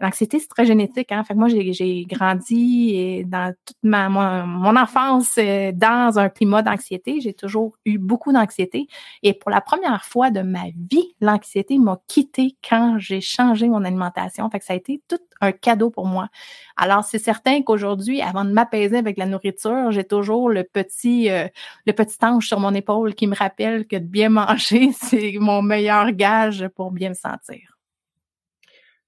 l'anxiété, 0.00 0.38
c'est 0.38 0.48
très 0.48 0.66
génétique. 0.66 1.12
Hein? 1.12 1.24
Fait 1.24 1.34
que 1.34 1.38
moi, 1.38 1.48
j'ai 1.48 2.06
grandi 2.08 3.24
dans 3.24 3.54
toute 3.64 3.76
ma 3.82 4.08
mon, 4.08 4.76
enfance 4.76 5.36
euh, 5.38 5.72
dans 5.72 6.18
un 6.18 6.28
climat 6.28 6.62
d'anxiété. 6.62 7.20
J'ai 7.20 7.34
toujours 7.34 7.76
eu 7.84 7.98
beaucoup 7.98 8.32
d'anxiété. 8.32 8.86
Et 9.22 9.32
pour 9.34 9.50
la 9.50 9.60
première 9.60 10.04
fois 10.04 10.30
de 10.30 10.42
ma 10.42 10.64
vie, 10.90 11.14
l'anxiété 11.20 11.78
m'a 11.78 12.00
quitté 12.10 12.56
quand 12.68 12.98
j'ai 12.98 13.20
changé 13.20 13.68
mon 13.68 13.84
alimentation. 13.84 14.50
Fait 14.50 14.60
ça 14.60 14.72
a 14.72 14.76
été 14.76 15.00
tout 15.06 15.20
un 15.40 15.52
cadeau 15.52 15.90
pour 15.90 16.06
moi. 16.06 16.28
Alors, 16.76 17.04
c'est 17.04 17.20
certain 17.20 17.62
qu'aujourd'hui, 17.62 18.20
avant 18.20 18.44
de 18.44 18.50
m'apaiser 18.50 18.96
avec 18.96 19.16
la 19.16 19.26
nourriture, 19.26 19.92
j'ai 19.92 20.02
toujours 20.02 20.50
le 20.50 20.64
petit, 20.64 21.30
euh, 21.30 21.46
le 21.86 21.92
petit 21.92 22.16
ange 22.22 22.48
sur 22.48 22.58
mon 22.58 22.74
épaule 22.74 23.14
qui 23.14 23.28
me 23.28 23.36
rappelle 23.36 23.86
que 23.86 23.94
de 23.96 24.06
bien 24.06 24.28
manger, 24.40 24.90
c'est 24.92 25.34
mon 25.38 25.62
meilleur 25.62 26.10
gage 26.10 26.66
pour 26.74 26.90
bien 26.90 27.10
me 27.10 27.14
sentir. 27.14 27.78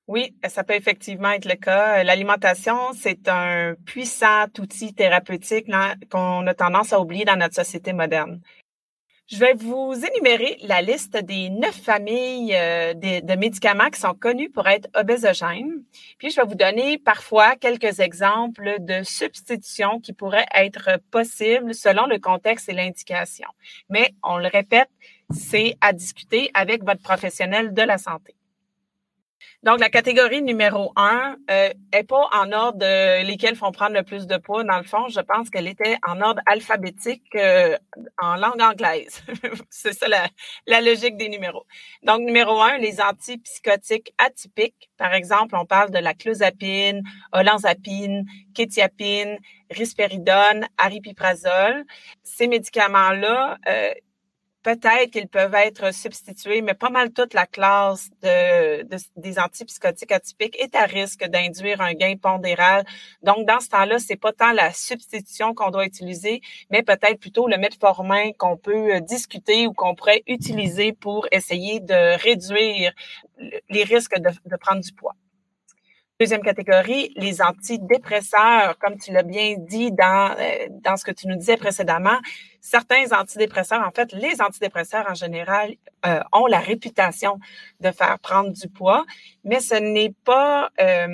Oui, 0.06 0.36
ça 0.48 0.62
peut 0.62 0.74
effectivement 0.74 1.30
être 1.30 1.46
le 1.46 1.56
cas. 1.56 2.04
L'alimentation, 2.04 2.76
c'est 2.92 3.28
un 3.28 3.74
puissant 3.84 4.46
outil 4.58 4.94
thérapeutique 4.94 5.66
qu'on 6.10 6.46
a 6.46 6.54
tendance 6.54 6.92
à 6.92 7.00
oublier 7.00 7.24
dans 7.24 7.36
notre 7.36 7.54
société 7.54 7.92
moderne. 7.92 8.40
Je 9.32 9.38
vais 9.38 9.54
vous 9.54 9.94
énumérer 9.94 10.58
la 10.60 10.82
liste 10.82 11.16
des 11.16 11.48
neuf 11.48 11.74
familles 11.74 12.54
euh, 12.54 12.92
de, 12.92 13.34
médicaments 13.34 13.88
qui 13.88 13.98
sont 13.98 14.12
connus 14.12 14.50
pour 14.50 14.68
être 14.68 14.90
obésogènes. 14.94 15.84
Puis, 16.18 16.28
je 16.28 16.36
vais 16.36 16.46
vous 16.46 16.54
donner 16.54 16.98
parfois 16.98 17.56
quelques 17.56 18.00
exemples 18.00 18.76
de 18.80 19.02
substitutions 19.02 20.00
qui 20.00 20.12
pourraient 20.12 20.48
être 20.54 21.00
possibles 21.10 21.74
selon 21.74 22.04
le 22.04 22.18
contexte 22.18 22.68
et 22.68 22.74
l'indication. 22.74 23.48
Mais, 23.88 24.12
on 24.22 24.36
le 24.36 24.48
répète, 24.48 24.90
c'est 25.30 25.76
à 25.80 25.94
discuter 25.94 26.50
avec 26.52 26.84
votre 26.84 27.00
professionnel 27.00 27.72
de 27.72 27.82
la 27.82 27.96
santé. 27.96 28.34
Donc, 29.62 29.78
la 29.78 29.90
catégorie 29.90 30.42
numéro 30.42 30.92
un 30.96 31.36
euh, 31.50 31.70
est 31.92 32.02
pas 32.02 32.28
en 32.32 32.50
ordre 32.52 32.78
de 32.78 33.24
lesquels 33.24 33.54
font 33.54 33.70
prendre 33.70 33.94
le 33.94 34.02
plus 34.02 34.26
de 34.26 34.36
poids. 34.36 34.64
Dans 34.64 34.78
le 34.78 34.84
fond, 34.84 35.08
je 35.08 35.20
pense 35.20 35.50
qu'elle 35.50 35.68
était 35.68 35.96
en 36.06 36.20
ordre 36.20 36.42
alphabétique 36.46 37.22
euh, 37.36 37.76
en 38.20 38.36
langue 38.36 38.60
anglaise. 38.60 39.22
C'est 39.70 39.92
ça 39.92 40.08
la, 40.08 40.26
la, 40.66 40.80
logique 40.80 41.16
des 41.16 41.28
numéros. 41.28 41.64
Donc, 42.02 42.20
numéro 42.20 42.60
un, 42.60 42.78
les 42.78 43.00
antipsychotiques 43.00 44.12
atypiques. 44.18 44.90
Par 44.98 45.14
exemple, 45.14 45.54
on 45.56 45.64
parle 45.64 45.90
de 45.90 45.98
la 45.98 46.14
clozapine, 46.14 47.02
olanzapine, 47.32 48.26
kétiapine, 48.54 49.38
risperidone, 49.70 50.66
aripiprazole. 50.78 51.84
Ces 52.22 52.48
médicaments-là, 52.48 53.58
euh, 53.68 53.92
peut-être 54.62 55.10
qu'ils 55.10 55.28
peuvent 55.28 55.54
être 55.54 55.92
substitués, 55.92 56.62
mais 56.62 56.74
pas 56.74 56.90
mal 56.90 57.12
toute 57.12 57.34
la 57.34 57.46
classe 57.46 58.10
de, 58.22 58.84
des 59.16 59.38
antipsychotiques 59.38 60.12
atypiques 60.12 60.56
est 60.60 60.74
à 60.74 60.84
risque 60.84 61.24
d'induire 61.24 61.80
un 61.80 61.94
gain 61.94 62.14
pondéral. 62.16 62.84
Donc, 63.22 63.46
dans 63.46 63.60
ce 63.60 63.68
temps-là, 63.68 63.98
c'est 63.98 64.16
pas 64.16 64.32
tant 64.32 64.52
la 64.52 64.72
substitution 64.72 65.54
qu'on 65.54 65.70
doit 65.70 65.86
utiliser, 65.86 66.40
mais 66.70 66.82
peut-être 66.82 67.18
plutôt 67.18 67.48
le 67.48 67.58
metformin 67.58 68.32
qu'on 68.38 68.56
peut 68.56 68.94
euh, 68.94 69.00
discuter 69.00 69.66
ou 69.66 69.72
qu'on 69.72 69.94
pourrait 69.94 70.22
utiliser 70.26 70.92
pour 70.92 71.26
essayer 71.32 71.80
de 71.80 72.16
réduire 72.22 72.92
les 73.70 73.84
risques 73.84 74.18
de, 74.18 74.30
de 74.46 74.56
prendre 74.56 74.80
du 74.80 74.92
poids. 74.92 75.14
Deuxième 76.22 76.42
catégorie, 76.42 77.12
les 77.16 77.42
antidépresseurs, 77.42 78.78
comme 78.78 78.96
tu 78.96 79.10
l'as 79.10 79.24
bien 79.24 79.56
dit 79.58 79.90
dans, 79.90 80.36
euh, 80.38 80.68
dans 80.70 80.96
ce 80.96 81.04
que 81.04 81.10
tu 81.10 81.26
nous 81.26 81.34
disais 81.34 81.56
précédemment, 81.56 82.16
certains 82.60 83.10
antidépresseurs, 83.10 83.84
en 83.84 83.90
fait, 83.90 84.12
les 84.12 84.40
antidépresseurs 84.40 85.04
en 85.10 85.14
général 85.14 85.74
euh, 86.06 86.20
ont 86.32 86.46
la 86.46 86.60
réputation 86.60 87.40
de 87.80 87.90
faire 87.90 88.20
prendre 88.20 88.52
du 88.52 88.68
poids, 88.68 89.04
mais 89.42 89.58
ce 89.58 89.74
n'est 89.74 90.14
pas 90.24 90.70
euh, 90.80 91.08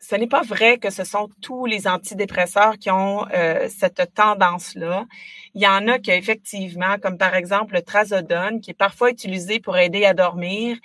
ce 0.00 0.16
n'est 0.16 0.26
pas 0.26 0.42
vrai 0.42 0.78
que 0.78 0.88
ce 0.88 1.04
sont 1.04 1.28
tous 1.42 1.66
les 1.66 1.86
antidépresseurs 1.86 2.78
qui 2.78 2.90
ont 2.90 3.26
cette 3.68 4.14
tendance-là. 4.14 5.06
Il 5.54 5.62
y 5.62 5.66
en 5.68 5.86
a 5.86 6.00
qui 6.00 6.10
effectivement, 6.10 6.96
comme 7.00 7.18
par 7.18 7.36
exemple 7.36 7.74
le 7.74 7.82
trazodone, 7.82 8.60
qui 8.60 8.72
est 8.72 8.74
parfois 8.88 9.10
utilisé 9.10 9.60
pour 9.60 9.76
aider 9.76 10.04
à 10.04 10.12
dormir, 10.12 10.76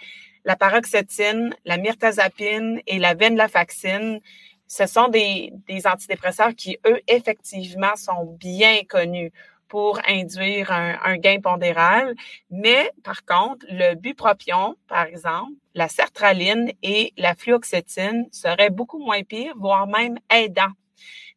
la 0.47 0.55
paroxétine, 0.55 1.53
la 1.65 1.77
myrtazapine 1.77 2.79
et 2.87 2.99
la 2.99 3.15
venlafaxine, 3.15 4.21
ce 4.65 4.85
sont 4.87 5.09
des, 5.09 5.51
antidépresseurs 5.83 6.55
qui, 6.55 6.77
eux, 6.87 7.01
effectivement, 7.09 7.97
sont 7.97 8.37
bien 8.39 8.83
connus 8.87 9.33
pour 9.67 9.99
induire 10.07 10.71
un, 10.71 11.17
gain 11.17 11.41
pondéral. 11.41 12.15
Mais 12.49 12.91
par 13.03 13.25
contre, 13.25 13.65
le 13.69 13.95
bupropion, 13.95 14.77
par 14.87 15.07
exemple, 15.07 15.51
la 15.75 15.89
sertraline 15.89 16.71
et 16.81 17.11
la 17.17 17.35
fluoxétine 17.35 18.27
seraient 18.31 18.69
beaucoup 18.69 18.99
moins 18.99 19.23
pires, 19.23 19.53
voire 19.57 19.85
même 19.85 20.17
aidants 20.29 20.73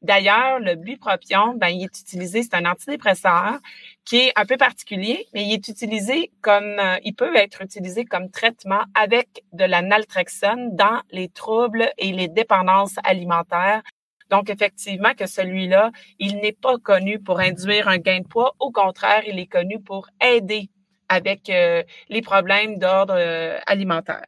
D'ailleurs, 0.03 0.61
le 0.61 0.77
bupropion, 0.77 1.55
ben, 1.57 1.69
il 1.69 1.85
est 1.85 2.01
utilisé, 2.01 2.43
c'est 2.43 2.55
un 2.55 2.65
antidépresseur 2.65 3.59
qui 4.05 4.17
est 4.17 4.33
un 4.37 4.45
peu 4.45 4.57
particulier, 4.57 5.27
mais 5.35 5.45
il 5.45 5.53
est 5.53 5.69
utilisé 5.69 6.33
comme, 6.41 6.79
euh, 6.79 6.99
il 7.05 7.15
peut 7.15 7.35
être 7.37 7.63
utilisé 7.63 8.05
comme 8.05 8.31
traitement 8.31 8.83
avec 8.95 9.45
de 9.53 9.65
la 9.65 9.83
naltrexone 9.83 10.75
dans 10.75 11.01
les 11.11 11.29
troubles 11.29 11.91
et 11.99 12.13
les 12.13 12.29
dépendances 12.29 12.97
alimentaires. 13.05 13.83
Donc, 14.31 14.49
effectivement, 14.49 15.13
que 15.15 15.27
celui-là, 15.27 15.91
il 16.19 16.37
n'est 16.37 16.53
pas 16.53 16.79
connu 16.79 17.19
pour 17.19 17.41
induire 17.41 17.89
un 17.89 17.99
gain 17.99 18.21
de 18.21 18.29
poids. 18.29 18.55
Au 18.61 18.71
contraire, 18.71 19.23
il 19.27 19.39
est 19.39 19.47
connu 19.47 19.81
pour 19.81 20.09
aider 20.21 20.71
avec 21.09 21.51
euh, 21.51 21.83
les 22.09 22.23
problèmes 22.23 22.79
d'ordre 22.79 23.15
euh, 23.17 23.59
alimentaire. 23.67 24.27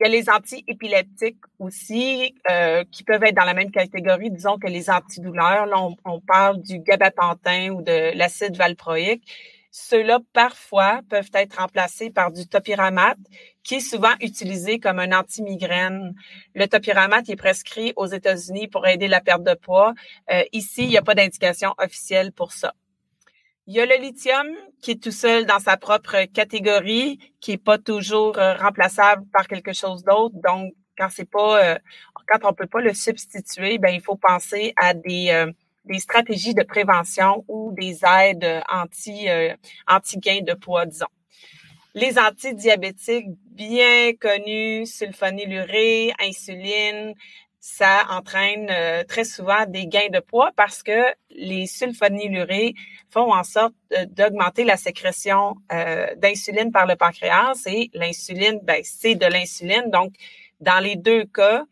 Il 0.00 0.04
y 0.04 0.06
a 0.06 0.10
les 0.10 0.30
antiépileptiques 0.30 1.42
aussi 1.58 2.34
euh, 2.48 2.84
qui 2.92 3.02
peuvent 3.02 3.24
être 3.24 3.34
dans 3.34 3.44
la 3.44 3.54
même 3.54 3.72
catégorie, 3.72 4.30
disons 4.30 4.56
que 4.56 4.68
les 4.68 4.90
antidouleurs. 4.90 5.66
Là, 5.66 5.88
on, 6.04 6.20
parle 6.20 6.62
du 6.62 6.78
gabapentin 6.78 7.70
ou 7.70 7.82
de 7.82 8.16
l'acide 8.16 8.56
valproïque. 8.56 9.24
Ceux-là, 9.72 10.20
parfois, 10.32 11.00
peuvent 11.10 11.30
être 11.34 11.58
remplacés 11.58 12.10
par 12.10 12.30
du 12.30 12.46
topiramate, 12.46 13.18
qui 13.64 13.76
est 13.76 13.80
souvent 13.80 14.14
utilisé 14.20 14.78
comme 14.78 15.00
un 15.00 15.12
anti-migraine. 15.12 16.14
Le 16.54 16.66
topiramate 16.68 17.28
est 17.28 17.36
prescrit 17.36 17.92
aux 17.96 18.06
États-Unis 18.06 18.68
pour 18.68 18.86
aider 18.86 19.08
la 19.08 19.20
perte 19.20 19.42
de 19.42 19.54
poids. 19.54 19.94
Euh, 20.30 20.44
ici, 20.52 20.84
il 20.84 20.90
n'y 20.90 20.96
a 20.96 21.02
pas 21.02 21.14
d'indication 21.16 21.74
officielle 21.78 22.32
pour 22.32 22.52
ça. 22.52 22.72
Il 23.70 23.74
y 23.74 23.80
a 23.80 23.84
le 23.84 23.96
lithium 23.96 24.46
qui 24.80 24.92
est 24.92 25.02
tout 25.02 25.10
seul 25.10 25.44
dans 25.44 25.58
sa 25.58 25.76
propre 25.76 26.24
catégorie, 26.32 27.18
qui 27.38 27.52
est 27.52 27.62
pas 27.62 27.76
toujours 27.76 28.38
euh, 28.38 28.54
remplaçable 28.54 29.26
par 29.30 29.46
quelque 29.46 29.74
chose 29.74 30.02
d'autre. 30.04 30.34
Donc, 30.42 30.72
quand 30.96 31.08
c'est 31.10 31.28
pas, 31.30 31.62
euh, 31.62 31.78
quand 32.28 32.48
on 32.48 32.54
peut 32.54 32.66
pas 32.66 32.80
le 32.80 32.94
substituer, 32.94 33.76
ben 33.76 33.90
il 33.90 34.00
faut 34.00 34.16
penser 34.16 34.72
à 34.78 34.94
des 34.94 35.28
euh, 35.32 35.52
des 35.84 35.98
stratégies 35.98 36.54
de 36.54 36.62
prévention 36.62 37.44
ou 37.46 37.74
des 37.78 37.98
aides 38.06 38.62
anti 38.70 39.28
anti 39.86 40.18
gain 40.18 40.40
de 40.40 40.54
poids, 40.54 40.86
disons. 40.86 41.06
Les 41.94 42.18
antidiabétiques 42.18 43.28
bien 43.50 44.14
connus, 44.18 44.86
sulfonylurée, 44.86 46.14
insuline, 46.20 47.12
ça 47.60 48.06
entraîne 48.10 48.68
euh, 48.70 49.04
très 49.04 49.24
souvent 49.24 49.66
des 49.66 49.86
gains 49.86 50.10
de 50.10 50.20
poids 50.20 50.50
parce 50.56 50.82
que 50.82 51.12
les 51.30 51.66
sulfonylurées 51.66 52.74
font 53.10 53.32
en 53.32 53.42
sorte 53.42 53.74
d'augmenter 54.10 54.64
la 54.64 54.76
sécrétion 54.76 55.56
euh, 55.72 56.14
d'insuline 56.16 56.70
par 56.70 56.86
le 56.86 56.96
pancréas 56.96 57.64
et 57.66 57.90
l'insuline, 57.94 58.60
ben, 58.62 58.80
c'est 58.84 59.16
de 59.16 59.26
l'insuline. 59.26 59.90
Donc, 59.90 60.14
dans 60.60 60.82
les 60.82 60.96
deux 60.96 61.24
cas, 61.24 61.64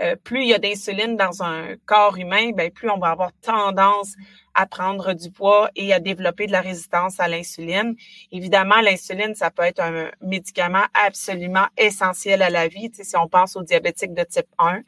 euh, 0.00 0.16
plus 0.16 0.42
il 0.42 0.48
y 0.48 0.54
a 0.54 0.58
d'insuline 0.58 1.16
dans 1.16 1.42
un 1.42 1.76
corps 1.86 2.16
humain, 2.16 2.50
ben, 2.52 2.70
plus 2.70 2.90
on 2.90 2.98
va 2.98 3.08
avoir 3.08 3.32
tendance 3.42 4.14
à 4.54 4.66
prendre 4.66 5.12
du 5.14 5.30
poids 5.30 5.70
et 5.76 5.92
à 5.92 6.00
développer 6.00 6.46
de 6.46 6.52
la 6.52 6.60
résistance 6.60 7.20
à 7.20 7.28
l'insuline. 7.28 7.94
Évidemment, 8.30 8.80
l'insuline, 8.80 9.34
ça 9.34 9.50
peut 9.50 9.62
être 9.62 9.80
un 9.80 10.10
médicament 10.20 10.84
absolument 10.94 11.66
essentiel 11.76 12.42
à 12.42 12.50
la 12.50 12.68
vie, 12.68 12.90
si 12.92 13.16
on 13.16 13.28
pense 13.28 13.56
aux 13.56 13.62
diabétiques 13.62 14.14
de 14.14 14.24
type 14.24 14.48
1. 14.58 14.80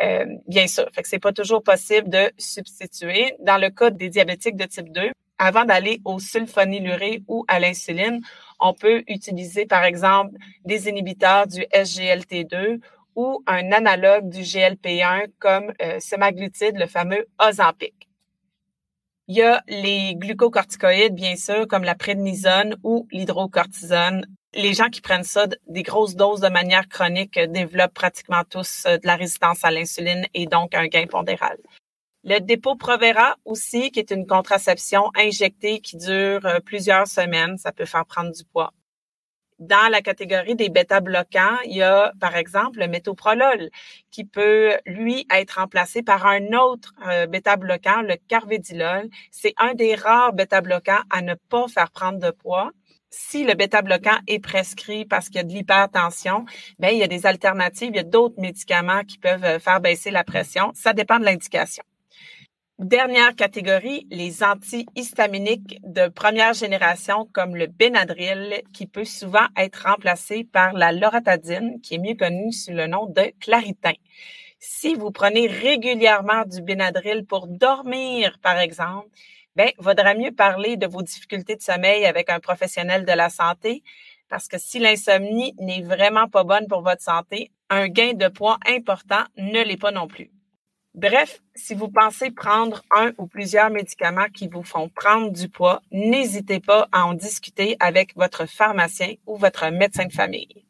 Euh, 0.00 0.26
bien 0.46 0.66
sûr, 0.66 0.88
fait 0.92 1.02
que 1.02 1.08
c'est 1.08 1.18
pas 1.18 1.32
toujours 1.32 1.62
possible 1.62 2.08
de 2.08 2.30
substituer. 2.38 3.34
Dans 3.40 3.58
le 3.58 3.70
cas 3.70 3.90
des 3.90 4.08
diabétiques 4.08 4.56
de 4.56 4.64
type 4.64 4.92
2, 4.92 5.10
avant 5.38 5.64
d'aller 5.64 6.00
au 6.04 6.18
sulfonylurée 6.18 7.22
ou 7.28 7.44
à 7.48 7.60
l'insuline, 7.60 8.20
on 8.60 8.74
peut 8.74 9.02
utiliser 9.08 9.66
par 9.66 9.84
exemple 9.84 10.36
des 10.64 10.88
inhibiteurs 10.88 11.46
du 11.46 11.62
SGLT2 11.72 12.80
ou 13.16 13.42
un 13.46 13.72
analogue 13.72 14.28
du 14.28 14.42
GLP1 14.42 15.26
comme 15.38 15.72
euh, 15.82 15.98
semaglutide, 16.00 16.76
le 16.76 16.86
fameux 16.86 17.26
Ozempic. 17.40 18.07
Il 19.30 19.36
y 19.36 19.42
a 19.42 19.62
les 19.68 20.14
glucocorticoïdes, 20.16 21.14
bien 21.14 21.36
sûr, 21.36 21.68
comme 21.68 21.84
la 21.84 21.94
prédnisone 21.94 22.76
ou 22.82 23.06
l'hydrocortisone. 23.12 24.24
Les 24.54 24.72
gens 24.72 24.88
qui 24.88 25.02
prennent 25.02 25.22
ça, 25.22 25.46
des 25.66 25.82
grosses 25.82 26.16
doses 26.16 26.40
de 26.40 26.48
manière 26.48 26.88
chronique, 26.88 27.36
euh, 27.36 27.46
développent 27.46 27.92
pratiquement 27.92 28.42
tous 28.48 28.84
euh, 28.86 28.96
de 28.96 29.06
la 29.06 29.16
résistance 29.16 29.62
à 29.66 29.70
l'insuline 29.70 30.24
et 30.32 30.46
donc 30.46 30.74
un 30.74 30.86
gain 30.86 31.06
pondéral. 31.06 31.58
Le 32.24 32.38
dépôt 32.38 32.76
Provera 32.76 33.36
aussi, 33.44 33.90
qui 33.90 34.00
est 34.00 34.10
une 34.10 34.26
contraception 34.26 35.10
injectée 35.14 35.80
qui 35.80 35.98
dure 35.98 36.46
euh, 36.46 36.60
plusieurs 36.60 37.06
semaines, 37.06 37.58
ça 37.58 37.70
peut 37.70 37.84
faire 37.84 38.06
prendre 38.06 38.32
du 38.32 38.44
poids. 38.44 38.72
Dans 39.58 39.90
la 39.90 40.02
catégorie 40.02 40.54
des 40.54 40.68
bêta-bloquants, 40.68 41.58
il 41.64 41.76
y 41.78 41.82
a, 41.82 42.12
par 42.20 42.36
exemple, 42.36 42.78
le 42.78 42.86
métoprolol, 42.86 43.70
qui 44.12 44.24
peut, 44.24 44.76
lui, 44.86 45.26
être 45.34 45.58
remplacé 45.58 46.02
par 46.02 46.26
un 46.26 46.52
autre 46.52 46.94
euh, 47.08 47.26
bêta-bloquant, 47.26 48.02
le 48.02 48.14
carvedilol. 48.28 49.08
C'est 49.32 49.54
un 49.58 49.74
des 49.74 49.96
rares 49.96 50.32
bêta-bloquants 50.32 51.02
à 51.10 51.22
ne 51.22 51.34
pas 51.34 51.66
faire 51.66 51.90
prendre 51.90 52.20
de 52.20 52.30
poids. 52.30 52.70
Si 53.10 53.42
le 53.42 53.54
bêta-bloquant 53.54 54.18
est 54.28 54.38
prescrit 54.38 55.04
parce 55.04 55.26
qu'il 55.26 55.36
y 55.36 55.40
a 55.40 55.44
de 55.44 55.52
l'hypertension, 55.52 56.44
ben 56.78 56.90
il 56.90 56.98
y 56.98 57.02
a 57.02 57.08
des 57.08 57.26
alternatives, 57.26 57.90
il 57.92 57.96
y 57.96 58.00
a 58.00 58.04
d'autres 58.04 58.38
médicaments 58.40 59.02
qui 59.02 59.18
peuvent 59.18 59.44
euh, 59.44 59.58
faire 59.58 59.80
baisser 59.80 60.10
la 60.10 60.24
pression. 60.24 60.70
Ça 60.74 60.92
dépend 60.92 61.18
de 61.18 61.24
l'indication. 61.24 61.82
Dernière 62.78 63.34
catégorie, 63.34 64.06
les 64.08 64.44
antihistaminiques 64.44 65.80
de 65.82 66.06
première 66.06 66.52
génération 66.52 67.28
comme 67.32 67.56
le 67.56 67.66
Benadryl 67.66 68.62
qui 68.72 68.86
peut 68.86 69.04
souvent 69.04 69.46
être 69.56 69.82
remplacé 69.88 70.44
par 70.44 70.74
la 70.74 70.92
loratadine 70.92 71.80
qui 71.80 71.96
est 71.96 71.98
mieux 71.98 72.14
connue 72.14 72.52
sous 72.52 72.70
le 72.70 72.86
nom 72.86 73.06
de 73.06 73.32
Claritin. 73.40 73.94
Si 74.60 74.94
vous 74.94 75.10
prenez 75.10 75.48
régulièrement 75.48 76.44
du 76.44 76.62
Benadryl 76.62 77.26
pour 77.26 77.48
dormir 77.48 78.38
par 78.42 78.60
exemple, 78.60 79.08
ben 79.56 79.70
vaudra 79.78 80.14
mieux 80.14 80.30
parler 80.30 80.76
de 80.76 80.86
vos 80.86 81.02
difficultés 81.02 81.56
de 81.56 81.62
sommeil 81.62 82.06
avec 82.06 82.30
un 82.30 82.38
professionnel 82.38 83.04
de 83.04 83.12
la 83.12 83.28
santé 83.28 83.82
parce 84.28 84.46
que 84.46 84.56
si 84.56 84.78
l'insomnie 84.78 85.52
n'est 85.58 85.82
vraiment 85.82 86.28
pas 86.28 86.44
bonne 86.44 86.68
pour 86.68 86.82
votre 86.82 87.02
santé, 87.02 87.50
un 87.70 87.88
gain 87.88 88.12
de 88.12 88.28
poids 88.28 88.58
important 88.68 89.24
ne 89.36 89.64
l'est 89.64 89.76
pas 89.76 89.90
non 89.90 90.06
plus. 90.06 90.30
Bref, 90.98 91.40
si 91.54 91.74
vous 91.74 91.86
pensez 91.88 92.32
prendre 92.32 92.82
un 92.90 93.12
ou 93.18 93.28
plusieurs 93.28 93.70
médicaments 93.70 94.26
qui 94.34 94.48
vous 94.48 94.64
font 94.64 94.88
prendre 94.88 95.30
du 95.30 95.48
poids, 95.48 95.80
n'hésitez 95.92 96.58
pas 96.58 96.88
à 96.90 97.06
en 97.06 97.14
discuter 97.14 97.76
avec 97.78 98.16
votre 98.16 98.46
pharmacien 98.46 99.14
ou 99.24 99.36
votre 99.36 99.70
médecin 99.70 100.06
de 100.06 100.12
famille. 100.12 100.64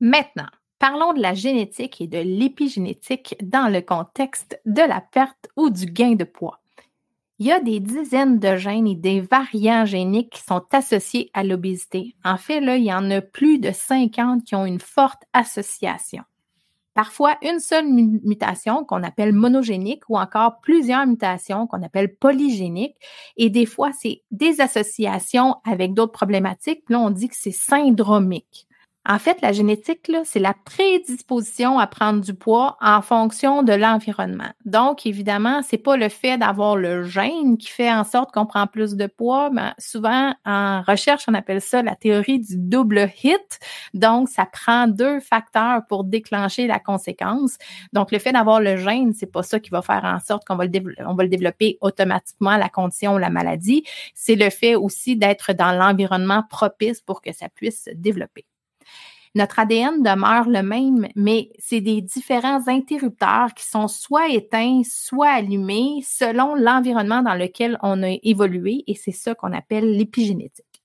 Maintenant, 0.00 0.48
parlons 0.78 1.12
de 1.12 1.20
la 1.20 1.34
génétique 1.34 2.00
et 2.00 2.06
de 2.06 2.16
l'épigénétique 2.16 3.36
dans 3.42 3.70
le 3.70 3.82
contexte 3.82 4.58
de 4.64 4.80
la 4.80 5.02
perte 5.02 5.50
ou 5.56 5.68
du 5.68 5.84
gain 5.84 6.14
de 6.14 6.24
poids. 6.24 6.58
Il 7.38 7.48
y 7.48 7.52
a 7.52 7.60
des 7.60 7.78
dizaines 7.78 8.38
de 8.38 8.56
gènes 8.56 8.88
et 8.88 8.96
des 8.96 9.20
variants 9.20 9.84
géniques 9.84 10.30
qui 10.30 10.40
sont 10.42 10.64
associés 10.72 11.30
à 11.34 11.44
l'obésité. 11.44 12.16
En 12.24 12.38
fait, 12.38 12.62
il 12.62 12.84
y 12.84 12.94
en 12.94 13.10
a 13.10 13.20
plus 13.20 13.58
de 13.58 13.70
50 13.70 14.44
qui 14.44 14.54
ont 14.54 14.64
une 14.64 14.80
forte 14.80 15.24
association. 15.34 16.22
Parfois, 16.96 17.36
une 17.42 17.60
seule 17.60 17.86
mutation 17.86 18.82
qu'on 18.86 19.02
appelle 19.02 19.34
monogénique 19.34 20.04
ou 20.08 20.16
encore 20.16 20.60
plusieurs 20.62 21.06
mutations 21.06 21.66
qu'on 21.66 21.82
appelle 21.82 22.16
polygéniques. 22.16 22.96
Et 23.36 23.50
des 23.50 23.66
fois, 23.66 23.90
c'est 23.92 24.22
des 24.30 24.62
associations 24.62 25.56
avec 25.62 25.92
d'autres 25.92 26.12
problématiques. 26.12 26.84
là, 26.88 26.98
on 26.98 27.10
dit 27.10 27.28
que 27.28 27.36
c'est 27.36 27.52
syndromique. 27.52 28.65
En 29.08 29.20
fait, 29.20 29.40
la 29.40 29.52
génétique, 29.52 30.10
c'est 30.24 30.40
la 30.40 30.52
prédisposition 30.52 31.78
à 31.78 31.86
prendre 31.86 32.20
du 32.20 32.34
poids 32.34 32.76
en 32.80 33.00
fonction 33.02 33.62
de 33.62 33.72
l'environnement. 33.72 34.50
Donc, 34.64 35.06
évidemment, 35.06 35.60
c'est 35.62 35.78
pas 35.78 35.96
le 35.96 36.08
fait 36.08 36.38
d'avoir 36.38 36.74
le 36.74 37.04
gène 37.04 37.56
qui 37.56 37.68
fait 37.68 37.92
en 37.92 38.02
sorte 38.02 38.32
qu'on 38.32 38.46
prend 38.46 38.66
plus 38.66 38.96
de 38.96 39.06
poids, 39.06 39.50
mais 39.52 39.70
souvent 39.78 40.34
en 40.44 40.82
recherche, 40.82 41.24
on 41.28 41.34
appelle 41.34 41.60
ça 41.60 41.84
la 41.84 41.94
théorie 41.94 42.40
du 42.40 42.56
double 42.56 43.08
hit. 43.22 43.60
Donc, 43.94 44.28
ça 44.28 44.44
prend 44.44 44.88
deux 44.88 45.20
facteurs 45.20 45.82
pour 45.88 46.02
déclencher 46.02 46.66
la 46.66 46.80
conséquence. 46.80 47.58
Donc, 47.92 48.10
le 48.10 48.18
fait 48.18 48.32
d'avoir 48.32 48.60
le 48.60 48.76
gène, 48.76 49.12
c'est 49.12 49.30
pas 49.30 49.44
ça 49.44 49.60
qui 49.60 49.70
va 49.70 49.82
faire 49.82 50.02
en 50.04 50.18
sorte 50.18 50.44
qu'on 50.44 50.56
va 50.56 50.66
va 50.66 51.22
le 51.22 51.28
développer 51.28 51.78
automatiquement, 51.80 52.56
la 52.56 52.68
condition 52.68 53.14
ou 53.14 53.18
la 53.18 53.30
maladie. 53.30 53.84
C'est 54.14 54.34
le 54.34 54.50
fait 54.50 54.74
aussi 54.74 55.14
d'être 55.14 55.52
dans 55.52 55.70
l'environnement 55.70 56.42
propice 56.50 57.00
pour 57.00 57.22
que 57.22 57.32
ça 57.32 57.48
puisse 57.48 57.84
se 57.84 57.90
développer. 57.90 58.44
Notre 59.36 59.58
ADN 59.58 60.02
demeure 60.02 60.48
le 60.48 60.62
même, 60.62 61.08
mais 61.14 61.50
c'est 61.58 61.82
des 61.82 62.00
différents 62.00 62.66
interrupteurs 62.68 63.52
qui 63.54 63.66
sont 63.66 63.86
soit 63.86 64.30
éteints, 64.30 64.80
soit 64.82 65.28
allumés 65.28 66.02
selon 66.08 66.54
l'environnement 66.54 67.20
dans 67.20 67.34
lequel 67.34 67.78
on 67.82 68.02
a 68.02 68.16
évolué 68.22 68.82
et 68.86 68.94
c'est 68.94 69.12
ça 69.12 69.34
qu'on 69.34 69.52
appelle 69.52 69.92
l'épigénétique. 69.94 70.82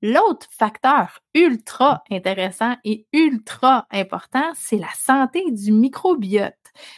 L'autre 0.00 0.46
facteur 0.48 1.18
ultra 1.34 2.04
intéressant 2.12 2.76
et 2.84 3.08
ultra 3.12 3.88
important, 3.90 4.52
c'est 4.54 4.78
la 4.78 4.92
santé 4.96 5.42
du 5.50 5.72
microbiote. 5.72 6.54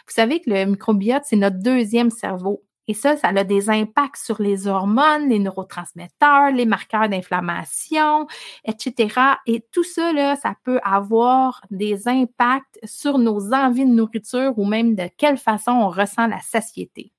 Vous 0.06 0.12
savez 0.12 0.42
que 0.42 0.50
le 0.50 0.66
microbiote, 0.66 1.22
c'est 1.24 1.36
notre 1.36 1.60
deuxième 1.60 2.10
cerveau. 2.10 2.62
Et 2.88 2.94
ça, 2.94 3.16
ça 3.16 3.28
a 3.28 3.44
des 3.44 3.70
impacts 3.70 4.16
sur 4.16 4.42
les 4.42 4.66
hormones, 4.66 5.28
les 5.28 5.38
neurotransmetteurs, 5.38 6.50
les 6.52 6.66
marqueurs 6.66 7.08
d'inflammation, 7.08 8.26
etc. 8.64 9.20
Et 9.46 9.64
tout 9.70 9.84
ça, 9.84 10.12
là, 10.12 10.36
ça 10.36 10.54
peut 10.64 10.80
avoir 10.82 11.62
des 11.70 12.08
impacts 12.08 12.78
sur 12.84 13.18
nos 13.18 13.52
envies 13.52 13.86
de 13.86 13.90
nourriture 13.90 14.58
ou 14.58 14.64
même 14.64 14.94
de 14.96 15.08
quelle 15.16 15.38
façon 15.38 15.70
on 15.70 15.88
ressent 15.90 16.26
la 16.26 16.40
satiété. 16.40 17.12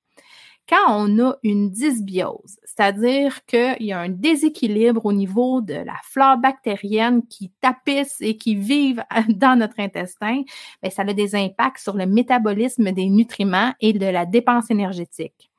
Quand 0.66 0.86
on 0.88 1.18
a 1.18 1.36
une 1.42 1.70
dysbiose, 1.70 2.58
c'est-à-dire 2.64 3.44
qu'il 3.44 3.76
y 3.86 3.92
a 3.92 4.00
un 4.00 4.08
déséquilibre 4.08 5.04
au 5.04 5.12
niveau 5.12 5.60
de 5.60 5.74
la 5.74 5.96
flore 6.04 6.38
bactérienne 6.38 7.26
qui 7.26 7.52
tapisse 7.60 8.16
et 8.20 8.38
qui 8.38 8.54
vive 8.54 9.04
dans 9.28 9.58
notre 9.58 9.78
intestin, 9.78 10.42
bien, 10.82 10.90
ça 10.90 11.02
a 11.02 11.12
des 11.12 11.34
impacts 11.34 11.78
sur 11.78 11.96
le 11.96 12.06
métabolisme 12.06 12.92
des 12.92 13.10
nutriments 13.10 13.74
et 13.80 13.92
de 13.92 14.06
la 14.06 14.24
dépense 14.24 14.70
énergétique. 14.70 15.50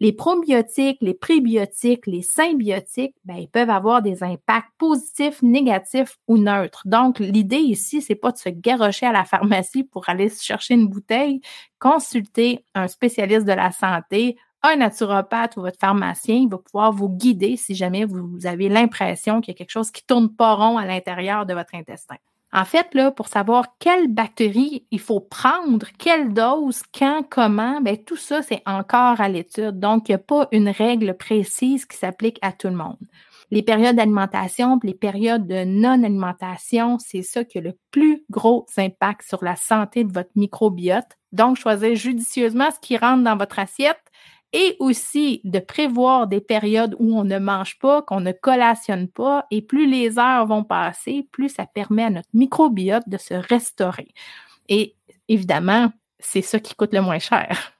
Les 0.00 0.12
probiotiques, 0.12 0.98
les 1.00 1.14
prébiotiques, 1.14 2.06
les 2.06 2.22
symbiotiques, 2.22 3.14
ben, 3.24 3.36
ils 3.36 3.48
peuvent 3.48 3.70
avoir 3.70 4.02
des 4.02 4.22
impacts 4.22 4.72
positifs, 4.76 5.40
négatifs 5.42 6.18
ou 6.26 6.36
neutres. 6.36 6.82
Donc, 6.84 7.20
l'idée 7.20 7.58
ici, 7.58 8.02
c'est 8.02 8.16
pas 8.16 8.32
de 8.32 8.38
se 8.38 8.48
garrocher 8.48 9.06
à 9.06 9.12
la 9.12 9.24
pharmacie 9.24 9.84
pour 9.84 10.08
aller 10.08 10.28
chercher 10.30 10.74
une 10.74 10.88
bouteille. 10.88 11.40
Consulter 11.78 12.64
un 12.74 12.88
spécialiste 12.88 13.46
de 13.46 13.52
la 13.52 13.70
santé, 13.70 14.36
un 14.62 14.76
naturopathe 14.76 15.56
ou 15.56 15.60
votre 15.60 15.78
pharmacien, 15.78 16.36
il 16.36 16.48
va 16.48 16.58
pouvoir 16.58 16.90
vous 16.90 17.08
guider 17.08 17.56
si 17.56 17.74
jamais 17.74 18.04
vous 18.04 18.46
avez 18.46 18.68
l'impression 18.68 19.40
qu'il 19.40 19.52
y 19.52 19.54
a 19.54 19.58
quelque 19.58 19.70
chose 19.70 19.90
qui 19.90 20.04
tourne 20.04 20.34
pas 20.34 20.54
rond 20.54 20.78
à 20.78 20.86
l'intérieur 20.86 21.46
de 21.46 21.54
votre 21.54 21.74
intestin. 21.74 22.16
En 22.56 22.64
fait, 22.64 22.94
là, 22.94 23.10
pour 23.10 23.26
savoir 23.26 23.76
quelle 23.80 24.06
bactérie 24.06 24.86
il 24.92 25.00
faut 25.00 25.18
prendre, 25.18 25.88
quelle 25.98 26.32
dose, 26.32 26.82
quand, 26.96 27.24
comment, 27.28 27.80
ben, 27.80 27.96
tout 27.96 28.16
ça, 28.16 28.42
c'est 28.42 28.62
encore 28.64 29.20
à 29.20 29.28
l'étude. 29.28 29.80
Donc, 29.80 30.08
il 30.08 30.12
n'y 30.12 30.16
a 30.16 30.18
pas 30.18 30.46
une 30.52 30.68
règle 30.68 31.16
précise 31.16 31.84
qui 31.84 31.96
s'applique 31.96 32.38
à 32.42 32.52
tout 32.52 32.68
le 32.68 32.76
monde. 32.76 32.98
Les 33.50 33.62
périodes 33.62 33.96
d'alimentation, 33.96 34.78
les 34.84 34.94
périodes 34.94 35.48
de 35.48 35.64
non-alimentation, 35.64 36.98
c'est 37.00 37.22
ça 37.22 37.44
qui 37.44 37.58
a 37.58 37.60
le 37.60 37.76
plus 37.90 38.24
gros 38.30 38.66
impact 38.76 39.22
sur 39.26 39.42
la 39.44 39.56
santé 39.56 40.04
de 40.04 40.12
votre 40.12 40.30
microbiote. 40.36 41.18
Donc, 41.32 41.56
choisir 41.56 41.96
judicieusement 41.96 42.70
ce 42.70 42.78
qui 42.78 42.96
rentre 42.96 43.24
dans 43.24 43.36
votre 43.36 43.58
assiette 43.58 44.00
et 44.54 44.76
aussi 44.78 45.40
de 45.42 45.58
prévoir 45.58 46.28
des 46.28 46.40
périodes 46.40 46.94
où 47.00 47.18
on 47.18 47.24
ne 47.24 47.38
mange 47.38 47.76
pas, 47.80 48.02
qu'on 48.02 48.20
ne 48.20 48.30
collationne 48.30 49.08
pas, 49.08 49.46
et 49.50 49.60
plus 49.60 49.86
les 49.90 50.16
heures 50.18 50.46
vont 50.46 50.62
passer, 50.62 51.28
plus 51.32 51.48
ça 51.48 51.66
permet 51.66 52.04
à 52.04 52.10
notre 52.10 52.28
microbiote 52.32 53.02
de 53.08 53.18
se 53.18 53.34
restaurer. 53.34 54.14
Et 54.68 54.94
évidemment, 55.28 55.92
c'est 56.20 56.40
ça 56.40 56.60
qui 56.60 56.76
coûte 56.76 56.94
le 56.94 57.02
moins 57.02 57.18
cher. 57.18 57.72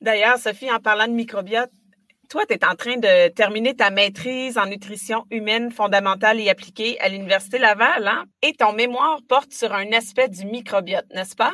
D'ailleurs, 0.00 0.38
Sophie, 0.38 0.70
en 0.70 0.78
parlant 0.78 1.08
de 1.08 1.12
microbiote, 1.12 1.70
toi, 2.30 2.46
tu 2.46 2.54
es 2.54 2.64
en 2.64 2.76
train 2.76 2.96
de 2.96 3.28
terminer 3.30 3.74
ta 3.74 3.90
maîtrise 3.90 4.56
en 4.56 4.66
nutrition 4.66 5.24
humaine 5.30 5.72
fondamentale 5.72 6.40
et 6.40 6.50
appliquée 6.50 7.00
à 7.00 7.08
l'Université 7.08 7.58
Laval, 7.58 8.06
hein? 8.06 8.24
et 8.42 8.52
ton 8.52 8.72
mémoire 8.72 9.18
porte 9.28 9.52
sur 9.52 9.72
un 9.74 9.90
aspect 9.92 10.28
du 10.28 10.46
microbiote, 10.46 11.06
n'est-ce 11.12 11.34
pas? 11.34 11.52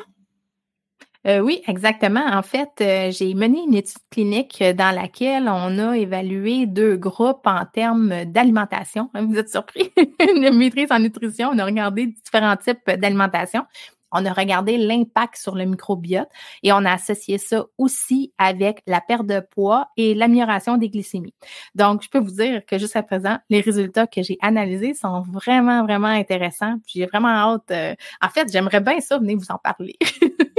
Euh, 1.27 1.41
oui, 1.41 1.63
exactement. 1.67 2.25
En 2.27 2.43
fait, 2.43 2.71
euh, 2.81 3.11
j'ai 3.11 3.35
mené 3.35 3.59
une 3.67 3.75
étude 3.75 3.99
clinique 4.11 4.63
dans 4.63 4.95
laquelle 4.95 5.49
on 5.49 5.79
a 5.79 5.97
évalué 5.97 6.65
deux 6.67 6.97
groupes 6.97 7.47
en 7.47 7.67
termes 7.67 8.25
d'alimentation. 8.25 9.11
Vous 9.15 9.37
êtes 9.37 9.51
surpris? 9.51 9.93
une 10.35 10.57
maîtrise 10.57 10.91
en 10.91 10.99
nutrition. 10.99 11.51
On 11.53 11.59
a 11.59 11.65
regardé 11.67 12.07
différents 12.07 12.57
types 12.57 12.91
d'alimentation. 12.91 13.65
On 14.13 14.25
a 14.25 14.33
regardé 14.33 14.77
l'impact 14.77 15.37
sur 15.37 15.55
le 15.55 15.65
microbiote 15.67 16.29
et 16.63 16.73
on 16.73 16.85
a 16.85 16.93
associé 16.93 17.39
ça 17.39 17.65
aussi 17.79 18.33
avec 18.39 18.83
la 18.87 19.01
perte 19.01 19.27
de 19.27 19.41
poids 19.41 19.89
et 19.97 20.15
l'amélioration 20.15 20.79
des 20.79 20.89
glycémies. 20.89 21.35
Donc, 21.75 22.03
je 22.03 22.09
peux 22.09 22.19
vous 22.19 22.33
dire 22.33 22.65
que 22.67 22.79
jusqu'à 22.79 23.03
présent, 23.05 23.39
les 23.51 23.61
résultats 23.61 24.07
que 24.09 24.23
j'ai 24.23 24.37
analysés 24.41 24.95
sont 24.95 25.23
vraiment, 25.23 25.85
vraiment 25.85 26.09
intéressants. 26.09 26.75
J'ai 26.87 27.07
vraiment 27.07 27.29
hâte. 27.29 27.71
Euh, 27.71 27.95
en 28.21 28.29
fait, 28.31 28.51
j'aimerais 28.51 28.81
bien 28.81 29.01
ça, 29.01 29.19
venir 29.19 29.39
vous 29.39 29.51
en 29.53 29.59
parler. 29.59 29.97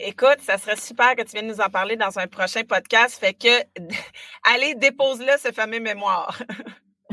écoute, 0.00 0.38
ça 0.40 0.58
serait 0.58 0.76
super 0.76 1.16
que 1.16 1.22
tu 1.22 1.32
viennes 1.32 1.48
nous 1.48 1.60
en 1.60 1.68
parler 1.68 1.96
dans 1.96 2.18
un 2.18 2.26
prochain 2.26 2.62
podcast. 2.64 3.18
Fait 3.18 3.34
que, 3.34 3.62
allez, 4.52 4.74
dépose-le, 4.74 5.32
ce 5.38 5.52
fameux 5.52 5.80
mémoire. 5.80 6.42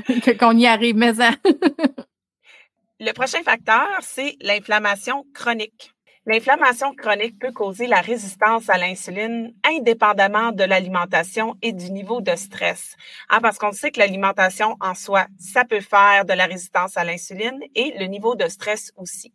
Qu'on 0.39 0.57
y 0.57 0.67
arrive, 0.67 0.95
mais 0.95 1.15
ça. 1.15 1.31
Le 2.99 3.11
prochain 3.11 3.43
facteur, 3.43 3.87
c'est 4.01 4.35
l'inflammation 4.41 5.23
chronique. 5.33 5.93
L'inflammation 6.25 6.93
chronique 6.93 7.39
peut 7.39 7.53
causer 7.53 7.87
la 7.87 8.01
résistance 8.01 8.69
à 8.69 8.77
l'insuline 8.77 9.53
indépendamment 9.63 10.51
de 10.51 10.63
l'alimentation 10.63 11.55
et 11.61 11.71
du 11.71 11.91
niveau 11.91 12.19
de 12.19 12.35
stress. 12.35 12.97
Ah, 13.29 13.39
parce 13.39 13.57
qu'on 13.57 13.71
sait 13.71 13.91
que 13.91 13.99
l'alimentation 13.99 14.75
en 14.81 14.93
soi, 14.93 15.27
ça 15.39 15.63
peut 15.63 15.79
faire 15.79 16.25
de 16.25 16.33
la 16.33 16.45
résistance 16.45 16.97
à 16.97 17.05
l'insuline 17.05 17.59
et 17.75 17.93
le 17.97 18.07
niveau 18.07 18.35
de 18.35 18.47
stress 18.47 18.91
aussi. 18.97 19.31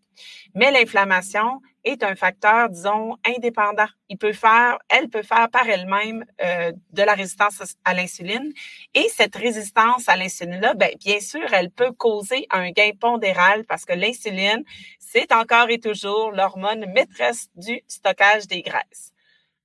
Mais 0.54 0.70
l'inflammation 0.70 1.62
est 1.84 2.02
un 2.02 2.14
facteur, 2.14 2.68
disons, 2.68 3.16
indépendant. 3.24 3.86
Il 4.08 4.18
peut 4.18 4.32
faire, 4.32 4.78
elle 4.88 5.08
peut 5.08 5.22
faire 5.22 5.48
par 5.50 5.68
elle-même 5.68 6.24
euh, 6.42 6.72
de 6.92 7.02
la 7.02 7.14
résistance 7.14 7.76
à 7.84 7.94
l'insuline. 7.94 8.52
Et 8.94 9.08
cette 9.08 9.34
résistance 9.36 10.08
à 10.08 10.16
l'insuline-là, 10.16 10.74
ben, 10.74 10.90
bien 10.98 11.20
sûr, 11.20 11.52
elle 11.52 11.70
peut 11.70 11.92
causer 11.92 12.46
un 12.50 12.70
gain 12.70 12.90
pondéral 12.98 13.64
parce 13.64 13.84
que 13.84 13.92
l'insuline, 13.92 14.64
c'est 14.98 15.32
encore 15.32 15.70
et 15.70 15.78
toujours 15.78 16.30
l'hormone 16.30 16.86
maîtresse 16.92 17.48
du 17.56 17.80
stockage 17.88 18.46
des 18.46 18.62
graisses. 18.62 19.12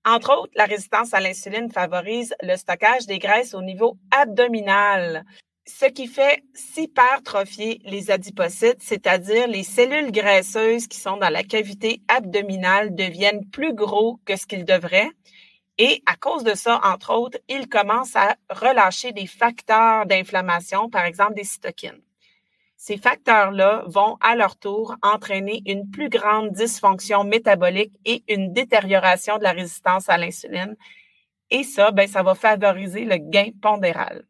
Entre 0.05 0.33
autres, 0.33 0.53
la 0.55 0.65
résistance 0.65 1.13
à 1.13 1.19
l'insuline 1.19 1.71
favorise 1.71 2.33
le 2.41 2.55
stockage 2.55 3.07
des 3.07 3.19
graisses 3.19 3.53
au 3.53 3.61
niveau 3.61 3.97
abdominal 4.11 5.25
ce 5.67 5.85
qui 5.85 6.07
fait 6.07 6.43
s'hypertrophier 6.53 7.81
les 7.83 8.09
adipocytes, 8.09 8.81
c'est-à-dire 8.81 9.47
les 9.47 9.63
cellules 9.63 10.11
graisseuses 10.11 10.87
qui 10.87 10.97
sont 10.97 11.17
dans 11.17 11.29
la 11.29 11.43
cavité 11.43 12.01
abdominale 12.07 12.95
deviennent 12.95 13.45
plus 13.49 13.73
gros 13.73 14.19
que 14.25 14.37
ce 14.37 14.47
qu'ils 14.47 14.65
devraient. 14.65 15.11
Et 15.77 16.01
à 16.05 16.15
cause 16.15 16.43
de 16.43 16.55
ça, 16.55 16.79
entre 16.83 17.13
autres, 17.13 17.37
ils 17.49 17.67
commencent 17.67 18.15
à 18.15 18.37
relâcher 18.49 19.11
des 19.11 19.27
facteurs 19.27 20.05
d'inflammation, 20.05 20.89
par 20.89 21.05
exemple 21.05 21.35
des 21.35 21.43
cytokines. 21.43 22.01
Ces 22.77 22.97
facteurs-là 22.97 23.83
vont 23.87 24.17
à 24.21 24.35
leur 24.35 24.55
tour 24.55 24.95
entraîner 25.01 25.61
une 25.65 25.89
plus 25.89 26.09
grande 26.09 26.51
dysfonction 26.51 27.23
métabolique 27.25 27.93
et 28.05 28.23
une 28.29 28.53
détérioration 28.53 29.37
de 29.37 29.43
la 29.43 29.51
résistance 29.51 30.09
à 30.09 30.17
l'insuline. 30.17 30.75
Et 31.49 31.63
ça, 31.63 31.91
ben, 31.91 32.07
ça 32.07 32.23
va 32.23 32.35
favoriser 32.35 33.03
le 33.03 33.17
gain 33.17 33.49
pondéral 33.61 34.25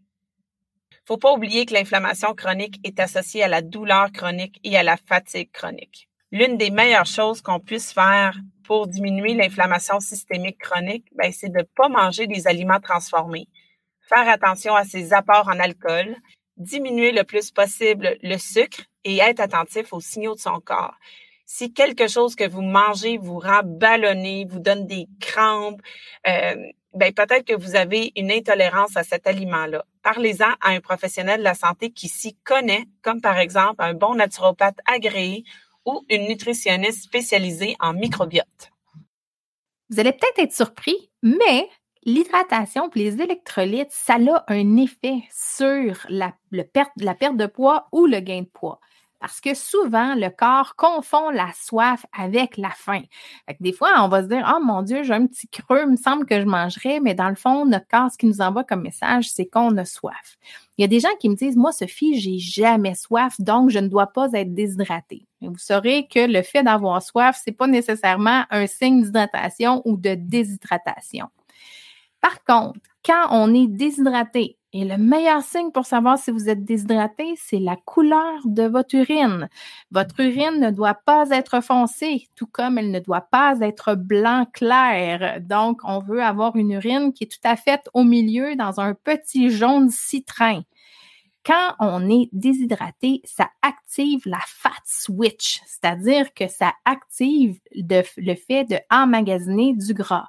faut 1.08 1.17
pas 1.17 1.32
oublier 1.32 1.65
que 1.65 1.74
l'inflammation 1.74 2.34
chronique 2.36 2.82
est 2.84 3.00
associée 3.00 3.41
à 3.41 3.48
la 3.48 3.62
douleur 3.62 4.12
chronique 4.12 4.60
et 4.65 4.78
à 4.78 4.84
la 4.84 4.98
fatigue 4.98 5.52
chronique. 5.54 6.10
L'une 6.34 6.58
des 6.58 6.70
meilleures 6.70 7.06
choses 7.06 7.41
qu'on 7.41 7.62
puisse 7.62 7.93
faire 7.93 8.36
pour 8.65 8.88
diminuer 8.88 9.34
l'inflammation 9.34 10.02
systémique 10.02 10.58
chronique, 10.60 11.06
ben, 11.15 11.32
c'est 11.32 11.48
de 11.48 11.60
ne 11.60 11.63
pas 11.63 11.88
manger 11.88 12.28
des 12.28 12.46
aliments 12.46 12.82
transformés, 12.82 13.48
faire 14.02 14.28
attention 14.28 14.76
à 14.76 14.84
ses 14.84 15.13
apports 15.13 15.48
en 15.48 15.60
alcool, 15.60 16.17
diminuer 16.58 17.13
le 17.13 17.24
plus 17.24 17.52
possible 17.52 18.17
le 18.22 18.38
sucre 18.38 18.82
et 19.06 19.20
être 19.20 19.39
attentif 19.39 19.93
aux 19.93 20.02
signaux 20.02 20.36
de 20.36 20.41
son 20.41 20.60
corps. 20.60 20.96
Si 21.46 21.72
quelque 21.72 22.10
chose 22.10 22.36
que 22.36 22.46
vous 22.46 22.62
mangez 22.62 23.17
vous 23.17 23.39
rend 23.39 23.62
ballonné, 23.63 24.46
vous 24.50 24.60
donne 24.60 24.86
des 24.86 25.08
crampes, 25.22 25.80
euh, 26.28 26.56
ben 26.93 27.13
peut-être 27.13 27.45
que 27.45 27.54
vous 27.54 27.76
avez 27.76 28.12
une 28.15 28.32
intolérance 28.32 28.97
à 28.97 29.04
cet 29.04 29.28
aliment-là. 29.28 29.86
Parlez-en 30.04 30.52
à 30.62 30.69
un 30.69 30.80
professionnel 30.80 31.39
de 31.39 31.43
la 31.43 31.54
santé 31.54 31.91
qui 31.91 32.08
s'y 32.08 32.36
connaît, 32.43 32.86
comme 33.02 33.21
par 33.21 33.38
exemple 33.38 33.76
un 33.80 33.93
bon 33.93 34.15
naturopathe 34.15 34.80
agréé 34.86 35.43
ou 35.86 36.06
une 36.10 36.28
nutritionniste 36.28 37.04
spécialisée 37.04 37.76
en 37.80 37.93
microbiote. 37.93 38.71
Vous 39.89 40.00
allez 40.00 40.12
peut-être 40.12 40.39
être 40.39 40.54
surpris, 40.54 41.12
mais 41.23 41.69
l'hydratation 42.04 42.89
et 42.95 43.00
les 43.00 43.21
électrolytes, 43.21 43.91
ça 43.91 44.15
a 44.15 44.43
un 44.47 44.78
effet 44.78 45.23
sur 45.32 46.06
la, 46.10 46.34
perte, 46.73 46.91
la 46.97 47.15
perte 47.15 47.38
de 47.38 47.45
poids 47.45 47.88
ou 47.91 48.06
le 48.06 48.19
gain 48.19 48.41
de 48.41 48.47
poids. 48.47 48.80
Parce 49.19 49.41
que 49.41 49.56
souvent, 49.56 50.13
le 50.13 50.30
corps 50.30 50.75
confond 50.75 51.32
la 51.32 51.51
soif 51.53 52.06
avec 52.15 52.56
la 52.58 52.69
faim. 52.69 53.01
des 53.60 53.73
fois, 53.73 53.89
on 53.99 54.10
va 54.10 54.21
se 54.21 54.27
dire, 54.27 54.47
oh 54.56 54.63
mon 54.63 54.84
Dieu, 54.84 55.01
j'ai 55.03 55.13
un 55.13 55.25
petit 55.25 55.47
creux, 55.47 55.82
il 55.86 55.91
me 55.91 55.95
semble 55.95 56.25
que 56.25 56.39
je 56.39 56.45
mangerai, 56.45 56.99
mais 56.99 57.15
dans 57.15 57.30
le 57.30 57.36
fond, 57.36 57.65
notre 57.65 57.88
corps, 57.88 58.12
ce 58.12 58.17
qui 58.17 58.27
nous 58.27 58.41
envoie 58.41 58.63
comme 58.63 58.84
message, 58.84 59.30
c'est 59.32 59.47
qu'on 59.47 59.75
a 59.77 59.86
soif. 59.86 60.38
Il 60.77 60.84
y 60.84 60.86
a 60.86 60.88
des 60.88 60.99
gens 60.99 61.15
qui 61.19 61.30
me 61.30 61.36
disent, 61.36 61.58
moi, 61.58 61.71
Sophie, 61.71 62.19
j'ai 62.19 62.38
jamais 62.38 62.93
soif, 62.93 63.36
donc 63.39 63.71
je 63.71 63.80
ne 63.80 63.88
dois 63.88 64.08
pas 64.08 64.27
être 64.34 64.53
déshydratée. 64.53 65.25
vous 65.41 65.58
saurez 65.58 66.08
que 66.08 66.19
le 66.19 66.43
fait 66.43 66.62
d'avoir 66.62 67.01
soif, 67.01 67.41
c'est 67.43 67.51
pas 67.51 67.67
nécessairement 67.67 68.43
un 68.51 68.67
signe 68.67 69.01
d'hydratation 69.01 69.82
ou 69.86 69.97
de 69.97 70.13
déshydratation. 70.13 71.27
Par 72.21 72.43
contre, 72.43 72.80
quand 73.03 73.27
on 73.32 73.53
est 73.53 73.67
déshydraté, 73.67 74.58
et 74.79 74.85
le 74.85 74.99
meilleur 74.99 75.41
signe 75.41 75.71
pour 75.71 75.87
savoir 75.87 76.19
si 76.19 76.29
vous 76.29 76.49
êtes 76.49 76.63
déshydraté, 76.63 77.33
c'est 77.35 77.57
la 77.57 77.77
couleur 77.77 78.41
de 78.45 78.61
votre 78.61 78.93
urine. 78.93 79.49
Votre 79.89 80.19
urine 80.19 80.59
ne 80.59 80.69
doit 80.69 80.93
pas 80.93 81.31
être 81.31 81.63
foncée, 81.63 82.27
tout 82.35 82.45
comme 82.45 82.77
elle 82.77 82.91
ne 82.91 82.99
doit 82.99 83.25
pas 83.31 83.55
être 83.61 83.95
blanc 83.95 84.45
clair. 84.53 85.41
Donc, 85.41 85.79
on 85.83 85.97
veut 85.97 86.21
avoir 86.21 86.55
une 86.57 86.73
urine 86.73 87.11
qui 87.11 87.23
est 87.23 87.27
tout 87.27 87.39
à 87.43 87.55
fait 87.55 87.89
au 87.95 88.03
milieu 88.03 88.55
dans 88.55 88.79
un 88.79 88.93
petit 88.93 89.49
jaune 89.49 89.89
citrin. 89.89 90.61
Quand 91.43 91.73
on 91.79 92.07
est 92.07 92.29
déshydraté, 92.31 93.21
ça 93.23 93.49
active 93.63 94.21
la 94.25 94.41
fat 94.45 94.69
switch, 94.85 95.59
c'est-à-dire 95.65 96.35
que 96.35 96.47
ça 96.47 96.73
active 96.85 97.59
le 97.71 98.35
fait 98.35 98.65
de 98.65 98.77
du 99.73 99.93
gras. 99.95 100.27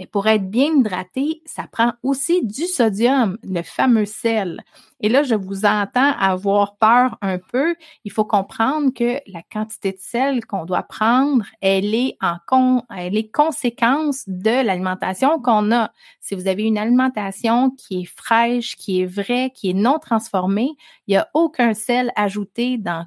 Mais 0.00 0.06
pour 0.06 0.26
être 0.28 0.48
bien 0.50 0.72
hydraté, 0.72 1.42
ça 1.44 1.66
prend 1.70 1.92
aussi 2.02 2.42
du 2.42 2.66
sodium, 2.66 3.36
le 3.42 3.60
fameux 3.62 4.06
sel. 4.06 4.64
Et 5.00 5.08
là, 5.08 5.22
je 5.22 5.34
vous 5.34 5.64
entends 5.64 6.12
avoir 6.18 6.76
peur 6.76 7.16
un 7.22 7.38
peu. 7.38 7.74
Il 8.04 8.12
faut 8.12 8.24
comprendre 8.24 8.92
que 8.92 9.18
la 9.26 9.42
quantité 9.50 9.92
de 9.92 9.98
sel 9.98 10.44
qu'on 10.44 10.64
doit 10.64 10.82
prendre, 10.82 11.44
elle 11.60 11.94
est 11.94 12.16
en 12.20 12.36
con, 12.46 12.82
elle 12.94 13.16
est 13.16 13.30
conséquence 13.30 14.24
de 14.26 14.64
l'alimentation 14.64 15.40
qu'on 15.40 15.72
a. 15.72 15.90
Si 16.20 16.34
vous 16.34 16.48
avez 16.48 16.64
une 16.64 16.78
alimentation 16.78 17.70
qui 17.70 18.02
est 18.02 18.04
fraîche, 18.04 18.76
qui 18.76 19.00
est 19.00 19.06
vraie, 19.06 19.50
qui 19.54 19.70
est 19.70 19.74
non 19.74 19.98
transformée, 19.98 20.72
il 21.06 21.12
n'y 21.12 21.16
a 21.16 21.28
aucun 21.34 21.74
sel 21.74 22.12
ajouté 22.14 22.78
dans, 22.78 23.06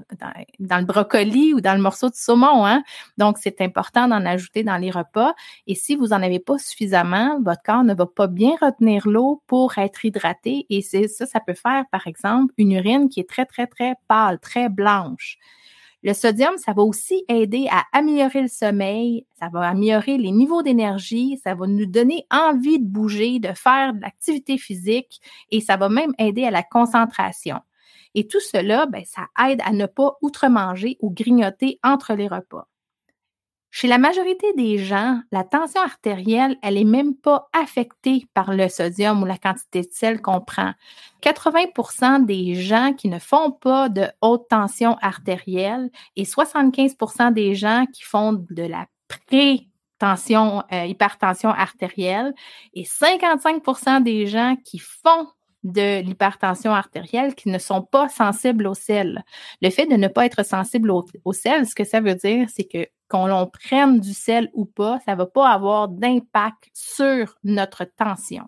dans, 0.60 0.78
le 0.80 0.86
brocoli 0.86 1.54
ou 1.54 1.62
dans 1.62 1.76
le 1.76 1.82
morceau 1.82 2.10
de 2.10 2.16
saumon. 2.16 2.66
Hein? 2.66 2.84
Donc, 3.18 3.38
c'est 3.40 3.62
important 3.62 4.08
d'en 4.08 4.26
ajouter 4.26 4.64
dans 4.64 4.78
les 4.78 4.92
repas. 4.92 5.36
Et 5.68 5.76
si 5.76 5.96
vous 5.96 6.08
n'en 6.08 6.22
avez 6.22 6.40
pas 6.40 6.58
suffisamment, 6.58 7.40
votre 7.42 7.62
corps 7.64 7.84
ne 7.84 7.94
va 7.94 8.06
pas 8.06 8.28
bien 8.28 8.56
retenir 8.62 9.08
l'eau 9.08 9.42
pour 9.48 9.78
être 9.78 10.04
hydraté. 10.04 10.66
Et 10.70 10.82
ça, 10.82 11.26
ça 11.26 11.40
peut 11.40 11.54
faire 11.54 11.83
par 11.92 12.08
exemple, 12.08 12.54
une 12.58 12.74
urine 12.74 13.10
qui 13.10 13.20
est 13.20 13.30
très, 13.30 13.46
très, 13.46 13.68
très 13.68 13.96
pâle, 14.08 14.40
très 14.40 14.70
blanche. 14.70 15.38
Le 16.04 16.14
sodium, 16.14 16.58
ça 16.58 16.74
va 16.74 16.82
aussi 16.82 17.24
aider 17.30 17.68
à 17.72 17.84
améliorer 17.94 18.42
le 18.42 18.50
sommeil, 18.50 19.26
ça 19.40 19.48
va 19.48 19.70
améliorer 19.70 20.18
les 20.18 20.32
niveaux 20.32 20.62
d'énergie, 20.62 21.40
ça 21.42 21.56
va 21.56 21.66
nous 21.66 21.86
donner 21.86 22.26
envie 22.30 22.80
de 22.80 22.86
bouger, 22.86 23.40
de 23.40 23.54
faire 23.54 23.94
de 23.94 24.02
l'activité 24.02 24.58
physique 24.58 25.22
et 25.50 25.62
ça 25.62 25.78
va 25.78 25.88
même 25.88 26.14
aider 26.20 26.44
à 26.44 26.52
la 26.52 26.62
concentration. 26.62 27.62
Et 28.16 28.28
tout 28.28 28.42
cela, 28.42 28.86
ben, 28.86 29.04
ça 29.06 29.28
aide 29.48 29.62
à 29.64 29.72
ne 29.72 29.86
pas 29.86 30.18
outre-manger 30.22 30.98
ou 31.00 31.10
grignoter 31.10 31.80
entre 31.84 32.16
les 32.16 32.28
repas. 32.28 32.68
Chez 33.76 33.88
la 33.88 33.98
majorité 33.98 34.54
des 34.54 34.78
gens, 34.78 35.20
la 35.32 35.44
tension 35.44 35.82
artérielle, 35.82 36.58
elle 36.62 36.76
n'est 36.76 36.84
même 36.84 37.16
pas 37.16 37.50
affectée 37.54 38.28
par 38.36 38.54
le 38.54 38.70
sodium 38.70 39.24
ou 39.24 39.26
la 39.26 39.40
quantité 39.40 39.82
de 39.82 39.88
sel 39.90 40.22
qu'on 40.22 40.42
prend. 40.42 40.74
80% 41.24 42.24
des 42.24 42.54
gens 42.54 42.94
qui 42.94 43.10
ne 43.10 43.18
font 43.18 43.50
pas 43.50 43.90
de 43.90 44.06
haute 44.22 44.48
tension 44.48 44.96
artérielle 45.02 45.90
et 46.16 46.24
75% 46.24 47.34
des 47.34 47.56
gens 47.56 47.88
qui 47.92 48.04
font 48.04 48.46
de 48.52 48.62
la 48.62 48.86
pré-tension, 49.08 50.62
euh, 50.72 50.86
hypertension 50.86 51.50
artérielle 51.50 52.36
et 52.76 52.84
55% 52.84 54.04
des 54.04 54.28
gens 54.28 54.56
qui 54.64 54.78
font 54.78 55.30
de 55.64 56.02
l'hypertension 56.02 56.76
artérielle 56.76 57.34
qui 57.34 57.50
ne 57.50 57.58
sont 57.58 57.82
pas 57.82 58.08
sensibles 58.08 58.68
au 58.68 58.76
sel. 58.76 59.24
Le 59.64 59.72
fait 59.72 59.88
de 59.88 59.96
ne 59.96 60.10
pas 60.10 60.28
être 60.28 60.46
sensible 60.46 60.92
au, 60.92 61.04
au 61.26 61.34
sel, 61.34 61.66
ce 61.66 61.74
que 61.74 61.86
ça 61.86 62.02
veut 62.02 62.14
dire, 62.14 62.50
c'est 62.54 62.66
que 62.66 62.86
qu'on 63.10 63.28
l'on 63.28 63.48
prenne 63.48 64.00
du 64.00 64.14
sel 64.14 64.50
ou 64.54 64.66
pas, 64.66 65.00
ça 65.06 65.14
ne 65.14 65.18
va 65.18 65.26
pas 65.26 65.50
avoir 65.50 65.88
d'impact 65.88 66.70
sur 66.74 67.36
notre 67.44 67.84
tension. 67.84 68.48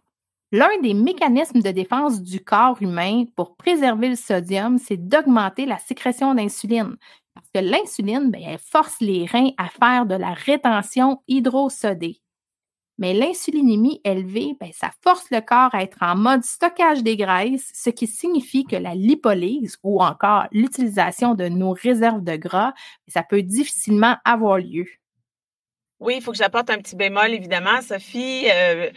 L'un 0.51 0.79
des 0.81 0.93
mécanismes 0.93 1.61
de 1.61 1.71
défense 1.71 2.21
du 2.21 2.39
corps 2.43 2.81
humain 2.81 3.25
pour 3.35 3.55
préserver 3.57 4.09
le 4.09 4.15
sodium, 4.15 4.77
c'est 4.77 4.97
d'augmenter 4.97 5.65
la 5.65 5.79
sécrétion 5.79 6.33
d'insuline. 6.33 6.95
Parce 7.33 7.49
que 7.53 7.59
l'insuline, 7.59 8.31
ben, 8.31 8.41
elle 8.45 8.59
force 8.59 8.95
les 9.01 9.25
reins 9.25 9.49
à 9.57 9.67
faire 9.67 10.05
de 10.05 10.15
la 10.15 10.33
rétention 10.33 11.21
hydrosodée. 11.27 12.21
Mais 12.97 13.13
l'insulinémie 13.13 13.99
élevée, 14.03 14.55
ben, 14.59 14.71
ça 14.73 14.91
force 15.01 15.29
le 15.29 15.41
corps 15.41 15.73
à 15.73 15.83
être 15.83 15.97
en 16.01 16.15
mode 16.15 16.43
stockage 16.43 17.03
des 17.03 17.17
graisses, 17.17 17.69
ce 17.73 17.89
qui 17.89 18.07
signifie 18.07 18.63
que 18.63 18.75
la 18.75 18.95
lipolyse 18.95 19.77
ou 19.83 20.01
encore 20.01 20.45
l'utilisation 20.51 21.35
de 21.35 21.47
nos 21.49 21.71
réserves 21.71 22.23
de 22.23 22.35
gras, 22.37 22.73
ça 23.07 23.23
peut 23.23 23.41
difficilement 23.41 24.15
avoir 24.23 24.59
lieu. 24.59 24.87
Oui, 25.99 26.15
il 26.17 26.21
faut 26.21 26.31
que 26.31 26.37
j'apporte 26.37 26.69
un 26.69 26.77
petit 26.77 26.95
bémol, 26.95 27.33
évidemment, 27.33 27.81
Sophie. 27.81 28.47
Euh, 28.49 28.89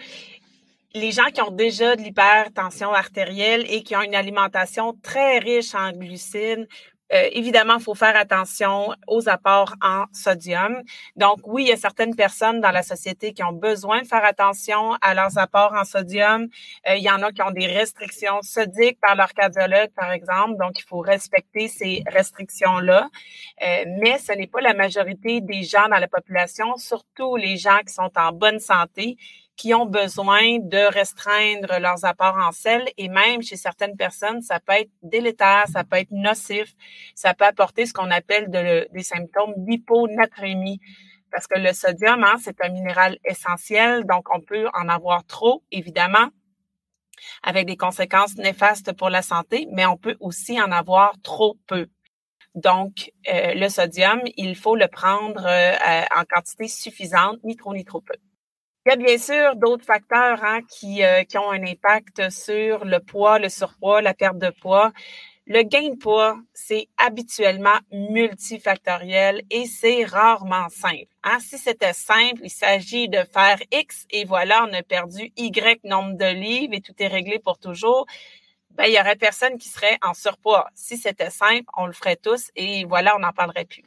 les 0.94 1.12
gens 1.12 1.26
qui 1.32 1.40
ont 1.42 1.50
déjà 1.50 1.96
de 1.96 2.02
l'hypertension 2.02 2.92
artérielle 2.92 3.64
et 3.68 3.82
qui 3.82 3.96
ont 3.96 4.02
une 4.02 4.14
alimentation 4.14 4.94
très 5.02 5.38
riche 5.38 5.74
en 5.74 5.92
glucides 5.92 6.68
euh, 7.12 7.28
évidemment, 7.32 7.76
il 7.78 7.82
faut 7.82 7.94
faire 7.94 8.16
attention 8.16 8.94
aux 9.06 9.28
apports 9.28 9.74
en 9.82 10.04
sodium. 10.12 10.82
Donc, 11.16 11.38
oui, 11.44 11.64
il 11.64 11.68
y 11.68 11.72
a 11.72 11.76
certaines 11.76 12.14
personnes 12.14 12.60
dans 12.60 12.70
la 12.70 12.82
société 12.82 13.32
qui 13.32 13.42
ont 13.42 13.52
besoin 13.52 14.02
de 14.02 14.06
faire 14.06 14.24
attention 14.24 14.94
à 15.00 15.14
leurs 15.14 15.38
apports 15.38 15.72
en 15.74 15.84
sodium. 15.84 16.48
Euh, 16.88 16.96
il 16.96 17.02
y 17.02 17.10
en 17.10 17.22
a 17.22 17.32
qui 17.32 17.42
ont 17.42 17.50
des 17.50 17.66
restrictions 17.66 18.40
sodiques 18.42 18.98
par 19.00 19.14
leur 19.14 19.32
cardiologue, 19.32 19.90
par 19.94 20.10
exemple. 20.12 20.56
Donc, 20.58 20.78
il 20.78 20.84
faut 20.84 21.00
respecter 21.00 21.68
ces 21.68 22.02
restrictions-là. 22.06 23.08
Euh, 23.62 23.84
mais 24.00 24.18
ce 24.18 24.32
n'est 24.32 24.46
pas 24.46 24.60
la 24.60 24.74
majorité 24.74 25.40
des 25.40 25.62
gens 25.62 25.88
dans 25.88 25.98
la 25.98 26.08
population, 26.08 26.76
surtout 26.76 27.36
les 27.36 27.56
gens 27.56 27.78
qui 27.86 27.92
sont 27.92 28.10
en 28.16 28.32
bonne 28.32 28.58
santé 28.58 29.16
qui 29.58 29.74
ont 29.74 29.86
besoin 29.86 30.60
de 30.60 30.92
restreindre 30.94 31.80
leurs 31.80 32.04
apports 32.04 32.38
en 32.38 32.52
sel 32.52 32.84
et 32.96 33.08
même 33.08 33.42
chez 33.42 33.56
certaines 33.56 33.96
personnes, 33.96 34.40
ça 34.40 34.60
peut 34.60 34.74
être 34.74 34.90
délétère, 35.02 35.64
ça 35.70 35.82
peut 35.82 35.96
être 35.96 36.12
nocif, 36.12 36.72
ça 37.16 37.34
peut 37.34 37.44
apporter 37.44 37.84
ce 37.84 37.92
qu'on 37.92 38.10
appelle 38.12 38.48
des 38.50 39.02
symptômes 39.02 39.54
d'hyponatrémie. 39.56 40.80
Parce 41.32 41.48
que 41.48 41.58
le 41.58 41.72
sodium, 41.72 42.22
hein, 42.22 42.36
c'est 42.40 42.64
un 42.64 42.70
minéral 42.70 43.18
essentiel, 43.24 44.04
donc 44.06 44.32
on 44.32 44.40
peut 44.40 44.68
en 44.72 44.88
avoir 44.88 45.26
trop, 45.26 45.64
évidemment, 45.72 46.28
avec 47.42 47.66
des 47.66 47.76
conséquences 47.76 48.36
néfastes 48.36 48.92
pour 48.92 49.10
la 49.10 49.22
santé, 49.22 49.66
mais 49.72 49.86
on 49.86 49.96
peut 49.96 50.16
aussi 50.20 50.62
en 50.62 50.70
avoir 50.70 51.14
trop 51.22 51.58
peu. 51.66 51.88
Donc, 52.54 53.12
euh, 53.28 53.54
le 53.54 53.68
sodium, 53.68 54.20
il 54.36 54.56
faut 54.56 54.76
le 54.76 54.88
prendre 54.88 55.44
euh, 55.44 56.04
en 56.16 56.24
quantité 56.24 56.68
suffisante, 56.68 57.38
ni 57.44 57.56
trop 57.56 57.74
ni 57.74 57.84
trop 57.84 58.00
peu. 58.00 58.14
Il 58.88 58.92
y 58.92 58.94
a 58.94 58.96
bien 58.96 59.18
sûr 59.18 59.54
d'autres 59.56 59.84
facteurs 59.84 60.42
hein, 60.42 60.62
qui, 60.62 61.04
euh, 61.04 61.22
qui 61.22 61.36
ont 61.36 61.50
un 61.50 61.62
impact 61.62 62.30
sur 62.30 62.86
le 62.86 63.00
poids, 63.00 63.38
le 63.38 63.50
surpoids, 63.50 64.00
la 64.00 64.14
perte 64.14 64.38
de 64.38 64.48
poids. 64.48 64.92
Le 65.46 65.62
gain 65.62 65.90
de 65.90 65.96
poids, 65.96 66.40
c'est 66.54 66.88
habituellement 66.96 67.78
multifactoriel 67.92 69.42
et 69.50 69.66
c'est 69.66 70.06
rarement 70.06 70.70
simple. 70.70 71.04
Hein. 71.22 71.38
Si 71.38 71.58
c'était 71.58 71.92
simple, 71.92 72.40
il 72.42 72.48
s'agit 72.48 73.10
de 73.10 73.18
faire 73.30 73.58
X 73.70 74.06
et 74.10 74.24
voilà, 74.24 74.66
on 74.66 74.72
a 74.72 74.82
perdu 74.82 75.32
Y 75.36 75.84
nombre 75.84 76.16
de 76.16 76.32
livres 76.32 76.72
et 76.72 76.80
tout 76.80 76.94
est 76.98 77.08
réglé 77.08 77.38
pour 77.38 77.58
toujours. 77.58 78.06
Ben, 78.70 78.86
il 78.86 78.94
y 78.94 78.98
aurait 78.98 79.16
personne 79.16 79.58
qui 79.58 79.68
serait 79.68 79.98
en 80.00 80.14
surpoids. 80.14 80.66
Si 80.74 80.96
c'était 80.96 81.28
simple, 81.28 81.66
on 81.76 81.84
le 81.84 81.92
ferait 81.92 82.16
tous 82.16 82.50
et 82.56 82.86
voilà, 82.86 83.14
on 83.16 83.18
n'en 83.18 83.32
parlerait 83.32 83.66
plus. 83.66 83.84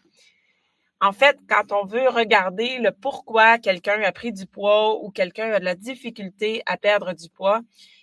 En 1.04 1.14
fait, 1.14 1.40
quand 1.50 1.72
on 1.72 1.84
veut 1.84 2.10
regarder 2.10 2.78
le 2.78 2.92
pourquoi 2.92 3.58
quelqu'un 3.58 4.04
a 4.04 4.12
pris 4.12 4.32
du 4.32 4.46
poids 4.46 5.04
ou 5.04 5.10
quelqu'un 5.10 5.52
a 5.52 5.60
de 5.60 5.66
la 5.66 5.74
difficulté 5.74 6.62
à 6.68 6.78
perdre 6.78 7.14
du 7.14 7.28
poids, 7.28 7.62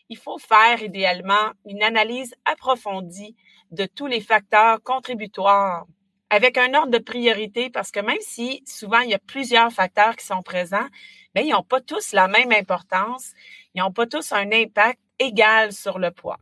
il 0.09 0.17
faut 0.17 0.39
faire 0.39 0.83
idéalement 0.83 1.53
une 1.65 1.85
analyse 1.85 2.35
approfondie 2.45 3.37
de 3.71 3.87
tous 3.87 4.09
les 4.09 4.21
facteurs 4.21 4.83
contributoires 4.83 5.87
avec 6.29 6.59
un 6.59 6.75
ordre 6.75 6.91
de 6.91 6.99
priorité 6.99 7.71
parce 7.71 7.93
que 7.93 8.01
même 8.01 8.19
si 8.21 8.65
souvent 8.67 9.01
il 9.01 9.11
y 9.11 9.15
a 9.15 9.21
plusieurs 9.21 9.73
facteurs 9.73 10.17
qui 10.17 10.27
sont 10.27 10.43
présents, 10.43 10.89
mais 11.37 11.47
ils 11.47 11.53
n'ont 11.53 11.63
pas 11.63 11.81
tous 11.81 12.13
la 12.13 12.27
même 12.27 12.51
importance, 12.51 13.33
ils 13.75 13.79
n'ont 13.79 13.93
pas 13.93 14.07
tous 14.07 14.33
un 14.33 14.51
impact 14.51 14.99
égal 15.21 15.73
sur 15.73 16.01
le 16.01 16.11
poids. 16.11 16.39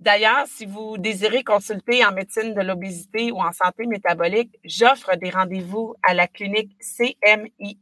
D'ailleurs, 0.00 0.46
si 0.46 0.64
vous 0.64 0.96
désirez 0.96 1.42
consulter 1.42 2.04
en 2.04 2.12
médecine 2.12 2.54
de 2.54 2.60
l'obésité 2.60 3.32
ou 3.32 3.40
en 3.40 3.50
santé 3.50 3.84
métabolique, 3.86 4.56
j'offre 4.62 5.16
des 5.16 5.30
rendez-vous 5.30 5.96
à 6.04 6.14
la 6.14 6.28
clinique 6.28 6.70
CMIE, 6.80 7.80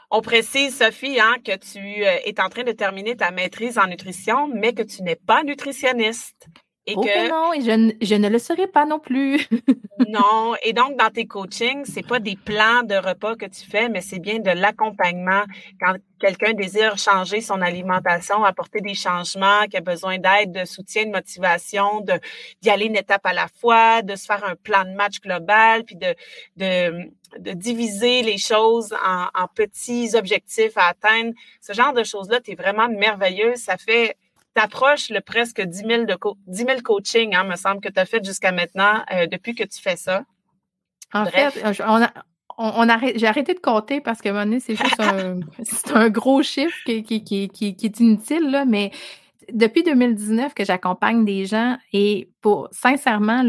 On 0.09 0.21
précise, 0.21 0.77
Sophie, 0.77 1.19
hein, 1.19 1.35
que 1.43 1.57
tu 1.57 1.79
euh, 1.79 2.19
es 2.25 2.39
en 2.39 2.47
train 2.49 2.63
de 2.63 2.71
terminer 2.71 3.17
ta 3.17 3.31
maîtrise 3.31 3.77
en 3.77 3.87
nutrition, 3.87 4.47
mais 4.47 4.73
que 4.73 4.83
tu 4.83 5.03
n'es 5.03 5.17
pas 5.17 5.43
nutritionniste. 5.43 6.47
Et 6.89 6.93
oh 6.95 7.01
que, 7.01 7.29
non, 7.29 7.51
et 7.51 7.59
je, 7.59 8.15
ne 8.15 8.29
le 8.29 8.39
serai 8.39 8.65
pas 8.65 8.85
non 8.85 8.97
plus. 8.97 9.45
non, 10.07 10.55
et 10.63 10.71
donc 10.71 10.97
dans 10.97 11.09
tes 11.09 11.25
coachings, 11.25 11.83
c'est 11.83 12.07
pas 12.07 12.19
des 12.19 12.37
plans 12.37 12.83
de 12.83 12.95
repas 12.95 13.35
que 13.35 13.45
tu 13.45 13.69
fais, 13.69 13.89
mais 13.89 13.99
c'est 13.99 14.19
bien 14.19 14.39
de 14.39 14.51
l'accompagnement 14.51 15.43
quand 15.81 15.95
quelqu'un 16.17 16.53
désire 16.53 16.97
changer 16.97 17.41
son 17.41 17.61
alimentation, 17.61 18.41
apporter 18.45 18.79
des 18.79 18.93
changements, 18.93 19.65
qui 19.69 19.75
a 19.75 19.81
besoin 19.81 20.17
d'aide, 20.17 20.53
de 20.53 20.63
soutien, 20.63 21.05
de 21.05 21.11
motivation, 21.11 21.99
de 21.99 22.13
d'y 22.61 22.69
aller 22.69 22.85
une 22.85 22.95
étape 22.95 23.25
à 23.25 23.33
la 23.33 23.49
fois, 23.59 24.01
de 24.01 24.15
se 24.15 24.25
faire 24.25 24.45
un 24.45 24.55
plan 24.55 24.85
de 24.85 24.95
match 24.95 25.19
global, 25.19 25.83
puis 25.83 25.97
de 25.97 26.15
de, 26.55 27.11
de 27.37 27.51
diviser 27.51 28.21
les 28.21 28.37
choses 28.37 28.95
en, 29.05 29.25
en 29.35 29.47
petits 29.53 30.11
objectifs 30.15 30.77
à 30.77 30.85
atteindre. 30.87 31.33
Ce 31.59 31.73
genre 31.73 31.91
de 31.91 32.05
choses-là, 32.05 32.39
tu 32.39 32.51
es 32.51 32.55
vraiment 32.55 32.87
merveilleux. 32.87 33.55
Ça 33.57 33.75
fait 33.75 34.15
t'approches 34.57 35.09
le 35.11 35.21
presque 35.21 35.61
10 35.61 35.83
000, 35.87 36.05
de 36.05 36.15
co 36.15 36.35
10 36.47 36.65
000 36.65 36.81
coaching, 36.83 37.35
hein, 37.35 37.43
me 37.43 37.55
semble 37.55 37.79
que 37.79 37.89
tu 37.89 37.99
as 37.99 38.05
fait 38.05 38.25
jusqu'à 38.25 38.51
maintenant 38.51 39.03
euh, 39.13 39.27
depuis 39.27 39.53
que 39.53 39.63
tu 39.63 39.79
fais 39.79 39.95
ça. 39.95 40.23
En 41.13 41.25
fait, 41.27 41.53
on 41.85 42.01
a, 42.01 42.11
on, 42.57 42.87
j'ai 43.15 43.27
arrêté 43.27 43.53
de 43.53 43.59
compter 43.59 44.01
parce 44.01 44.19
que 44.19 44.29
un 44.29 44.59
c'est 44.59 44.75
juste 44.75 44.99
un, 44.99 45.39
un 45.93 46.09
gros 46.09 46.41
chiffre 46.41 46.75
qui, 46.87 47.03
qui, 47.03 47.23
qui, 47.23 47.49
qui, 47.49 47.85
est 47.85 47.99
inutile, 47.99 48.49
là, 48.49 48.65
mais 48.65 48.91
depuis 49.53 49.83
2019 49.83 50.55
que 50.55 50.65
j'accompagne 50.65 51.23
des 51.23 51.45
gens 51.45 51.77
et 51.93 52.29
sincèrement 52.71 53.43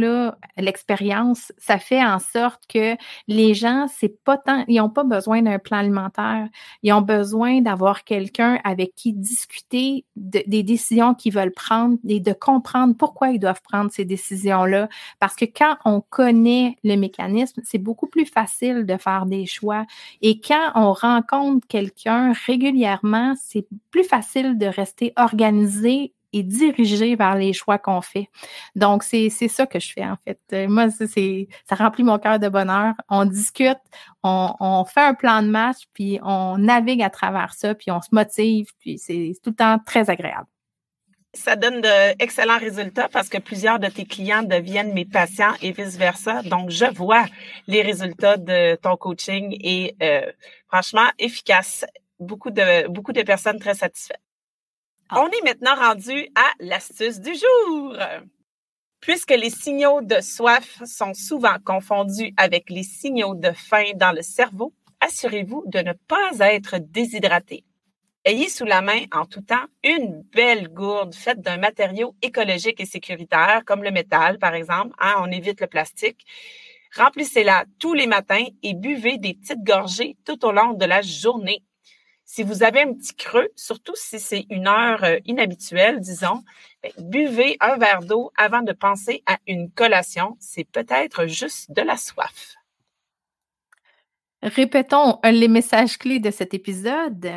l'expérience 0.56 1.52
ça 1.58 1.78
fait 1.78 2.04
en 2.04 2.18
sorte 2.18 2.62
que 2.68 2.96
les 3.26 3.54
gens 3.54 3.86
c'est 3.88 4.22
pas 4.24 4.36
tant 4.38 4.64
ils 4.68 4.80
ont 4.80 4.90
pas 4.90 5.04
besoin 5.04 5.42
d'un 5.42 5.58
plan 5.58 5.78
alimentaire. 5.78 6.48
Ils 6.82 6.92
ont 6.92 7.02
besoin 7.02 7.60
d'avoir 7.60 8.04
quelqu'un 8.04 8.58
avec 8.64 8.94
qui 8.94 9.12
discuter 9.12 10.04
des 10.16 10.62
décisions 10.62 11.14
qu'ils 11.14 11.32
veulent 11.32 11.52
prendre 11.52 11.96
et 12.06 12.20
de 12.20 12.32
comprendre 12.32 12.94
pourquoi 12.96 13.30
ils 13.30 13.38
doivent 13.38 13.62
prendre 13.62 13.90
ces 13.90 14.04
décisions 14.04 14.64
là 14.64 14.88
parce 15.20 15.34
que 15.34 15.44
quand 15.44 15.76
on 15.84 16.00
connaît 16.00 16.76
le 16.84 16.96
mécanisme 16.96 17.60
c'est 17.64 17.78
beaucoup 17.78 18.06
plus 18.06 18.26
facile 18.26 18.86
de 18.86 18.96
faire 18.96 19.26
des 19.26 19.46
choix. 19.46 19.86
Et 20.22 20.40
quand 20.40 20.72
on 20.74 20.92
rencontre 20.92 21.66
quelqu'un 21.68 22.32
régulièrement 22.46 23.34
c'est 23.42 23.66
plus 23.90 24.04
facile 24.04 24.58
de 24.58 24.66
rester 24.66 25.12
organisé 25.16 26.12
et 26.32 26.42
dirigé 26.42 27.16
vers 27.16 27.34
les 27.34 27.52
choix 27.52 27.78
qu'on 27.78 28.00
fait. 28.00 28.28
Donc, 28.74 29.02
c'est 29.02 29.30
ça 29.30 29.66
que 29.66 29.80
je 29.80 29.92
fais, 29.92 30.04
en 30.04 30.16
fait. 30.16 30.38
Euh, 30.52 30.68
moi, 30.68 30.90
c'est 30.90 31.48
ça 31.68 31.74
remplit 31.74 32.04
mon 32.04 32.18
cœur 32.18 32.38
de 32.38 32.48
bonheur. 32.48 32.94
On 33.08 33.24
discute, 33.24 33.78
on, 34.22 34.54
on, 34.60 34.84
fait 34.84 35.00
un 35.00 35.14
plan 35.14 35.42
de 35.42 35.48
match, 35.48 35.84
puis 35.94 36.18
on 36.22 36.58
navigue 36.58 37.02
à 37.02 37.10
travers 37.10 37.54
ça, 37.54 37.74
puis 37.74 37.90
on 37.90 38.00
se 38.00 38.08
motive, 38.12 38.66
puis 38.80 38.98
c'est 38.98 39.32
tout 39.42 39.50
le 39.50 39.56
temps 39.56 39.78
très 39.84 40.10
agréable. 40.10 40.46
Ça 41.34 41.56
donne 41.56 41.82
d'excellents 41.82 42.58
résultats 42.58 43.08
parce 43.08 43.28
que 43.28 43.38
plusieurs 43.38 43.78
de 43.78 43.88
tes 43.88 44.06
clients 44.06 44.42
deviennent 44.42 44.94
mes 44.94 45.04
patients 45.04 45.52
et 45.60 45.72
vice-versa. 45.72 46.42
Donc, 46.42 46.70
je 46.70 46.86
vois 46.86 47.26
les 47.66 47.82
résultats 47.82 48.38
de 48.38 48.76
ton 48.76 48.96
coaching 48.96 49.56
et 49.60 49.94
euh, 50.02 50.32
franchement, 50.68 51.08
efficace. 51.18 51.84
Beaucoup 52.18 52.50
de, 52.50 52.88
beaucoup 52.88 53.12
de 53.12 53.22
personnes 53.22 53.60
très 53.60 53.74
satisfaites. 53.74 54.20
On 55.10 55.26
est 55.28 55.44
maintenant 55.44 55.74
rendu 55.74 56.28
à 56.34 56.50
l'astuce 56.60 57.18
du 57.18 57.32
jour. 57.34 57.96
Puisque 59.00 59.30
les 59.30 59.48
signaux 59.48 60.02
de 60.02 60.20
soif 60.20 60.82
sont 60.84 61.14
souvent 61.14 61.56
confondus 61.64 62.34
avec 62.36 62.68
les 62.68 62.82
signaux 62.82 63.34
de 63.34 63.52
faim 63.52 63.92
dans 63.94 64.12
le 64.12 64.20
cerveau, 64.20 64.74
assurez-vous 65.00 65.64
de 65.66 65.78
ne 65.78 65.92
pas 65.92 66.32
être 66.40 66.76
déshydraté. 66.78 67.64
Ayez 68.26 68.50
sous 68.50 68.66
la 68.66 68.82
main 68.82 69.04
en 69.12 69.24
tout 69.24 69.40
temps 69.40 69.64
une 69.82 70.24
belle 70.34 70.68
gourde 70.68 71.14
faite 71.14 71.40
d'un 71.40 71.56
matériau 71.56 72.14
écologique 72.20 72.80
et 72.80 72.84
sécuritaire, 72.84 73.62
comme 73.64 73.82
le 73.82 73.90
métal, 73.90 74.38
par 74.38 74.54
exemple. 74.54 74.94
Hein, 74.98 75.14
on 75.20 75.30
évite 75.30 75.62
le 75.62 75.68
plastique. 75.68 76.26
Remplissez-la 76.94 77.64
tous 77.78 77.94
les 77.94 78.06
matins 78.06 78.44
et 78.62 78.74
buvez 78.74 79.16
des 79.16 79.32
petites 79.32 79.64
gorgées 79.64 80.18
tout 80.26 80.44
au 80.44 80.52
long 80.52 80.74
de 80.74 80.84
la 80.84 81.00
journée. 81.00 81.62
Si 82.30 82.42
vous 82.42 82.62
avez 82.62 82.82
un 82.82 82.92
petit 82.92 83.14
creux, 83.14 83.48
surtout 83.56 83.94
si 83.96 84.20
c'est 84.20 84.44
une 84.50 84.68
heure 84.68 85.02
euh, 85.02 85.16
inhabituelle, 85.24 85.98
disons, 85.98 86.44
ben, 86.82 86.92
buvez 86.98 87.56
un 87.58 87.78
verre 87.78 88.02
d'eau 88.02 88.30
avant 88.36 88.60
de 88.60 88.72
penser 88.72 89.22
à 89.24 89.38
une 89.46 89.70
collation. 89.70 90.36
C'est 90.38 90.64
peut-être 90.64 91.26
juste 91.26 91.72
de 91.72 91.80
la 91.80 91.96
soif. 91.96 92.54
Répétons 94.42 95.18
les 95.24 95.48
messages 95.48 95.96
clés 95.96 96.20
de 96.20 96.30
cet 96.30 96.52
épisode. 96.52 97.32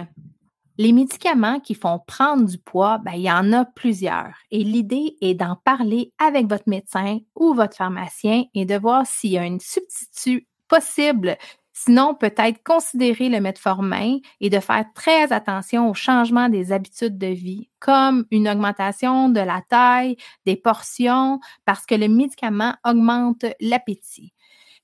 Les 0.77 0.91
médicaments 0.91 1.62
qui 1.62 1.73
font 1.73 1.99
prendre 2.06 2.43
du 2.43 2.58
poids, 2.58 2.97
ben, 2.97 3.13
il 3.13 3.21
y 3.21 3.32
en 3.32 3.54
a 3.54 3.63
plusieurs. 3.63 4.34
Et 4.51 4.62
l'idée 4.62 5.15
est 5.21 5.36
d'en 5.36 5.56
parler 5.63 6.12
avec 6.19 6.47
votre 6.47 6.67
médecin 6.67 7.19
ou 7.34 7.54
votre 7.54 7.77
pharmacien 7.77 8.43
et 8.54 8.65
de 8.65 8.75
voir 8.75 9.08
s'il 9.08 9.32
y 9.32 9.38
a 9.38 9.43
un 9.43 9.58
substitut 9.58 10.47
possible. 10.67 11.38
Sinon, 11.83 12.13
peut-être 12.13 12.63
considérer 12.63 13.27
le 13.27 13.41
metformin 13.41 14.19
et 14.39 14.51
de 14.51 14.59
faire 14.59 14.85
très 14.93 15.33
attention 15.33 15.89
au 15.89 15.95
changement 15.95 16.47
des 16.47 16.71
habitudes 16.71 17.17
de 17.17 17.27
vie, 17.27 17.69
comme 17.79 18.25
une 18.29 18.47
augmentation 18.47 19.29
de 19.29 19.39
la 19.39 19.63
taille, 19.67 20.15
des 20.45 20.55
portions, 20.55 21.39
parce 21.65 21.87
que 21.87 21.95
le 21.95 22.07
médicament 22.07 22.75
augmente 22.85 23.45
l'appétit. 23.59 24.31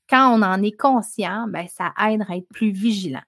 Quand 0.09 0.33
on 0.33 0.41
en 0.41 0.63
est 0.63 0.75
conscient, 0.75 1.45
ben, 1.49 1.67
ça 1.67 1.93
aide 2.03 2.25
à 2.27 2.35
être 2.35 2.49
plus 2.51 2.71
vigilant. 2.71 3.21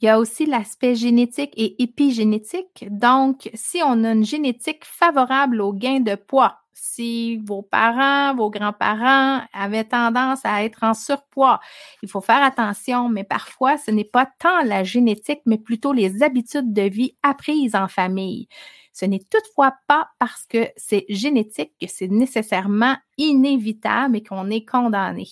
Il 0.00 0.06
y 0.06 0.08
a 0.08 0.18
aussi 0.18 0.44
l'aspect 0.44 0.96
génétique 0.96 1.52
et 1.56 1.80
épigénétique. 1.84 2.84
Donc, 2.90 3.48
si 3.54 3.80
on 3.84 4.02
a 4.02 4.10
une 4.10 4.24
génétique 4.24 4.84
favorable 4.84 5.60
au 5.60 5.72
gain 5.72 6.00
de 6.00 6.16
poids, 6.16 6.63
si 6.74 7.38
vos 7.38 7.62
parents, 7.62 8.34
vos 8.34 8.50
grands-parents 8.50 9.42
avaient 9.52 9.84
tendance 9.84 10.40
à 10.44 10.64
être 10.64 10.82
en 10.82 10.94
surpoids, 10.94 11.60
il 12.02 12.08
faut 12.08 12.20
faire 12.20 12.42
attention, 12.42 13.08
mais 13.08 13.24
parfois, 13.24 13.78
ce 13.78 13.90
n'est 13.90 14.04
pas 14.04 14.26
tant 14.38 14.62
la 14.64 14.84
génétique, 14.84 15.40
mais 15.46 15.58
plutôt 15.58 15.92
les 15.92 16.22
habitudes 16.22 16.72
de 16.72 16.82
vie 16.82 17.16
apprises 17.22 17.74
en 17.74 17.88
famille. 17.88 18.48
Ce 18.92 19.04
n'est 19.04 19.24
toutefois 19.30 19.74
pas 19.88 20.08
parce 20.18 20.46
que 20.46 20.68
c'est 20.76 21.04
génétique 21.08 21.72
que 21.80 21.86
c'est 21.88 22.08
nécessairement 22.08 22.96
inévitable 23.18 24.16
et 24.16 24.22
qu'on 24.22 24.50
est 24.50 24.64
condamné. 24.64 25.26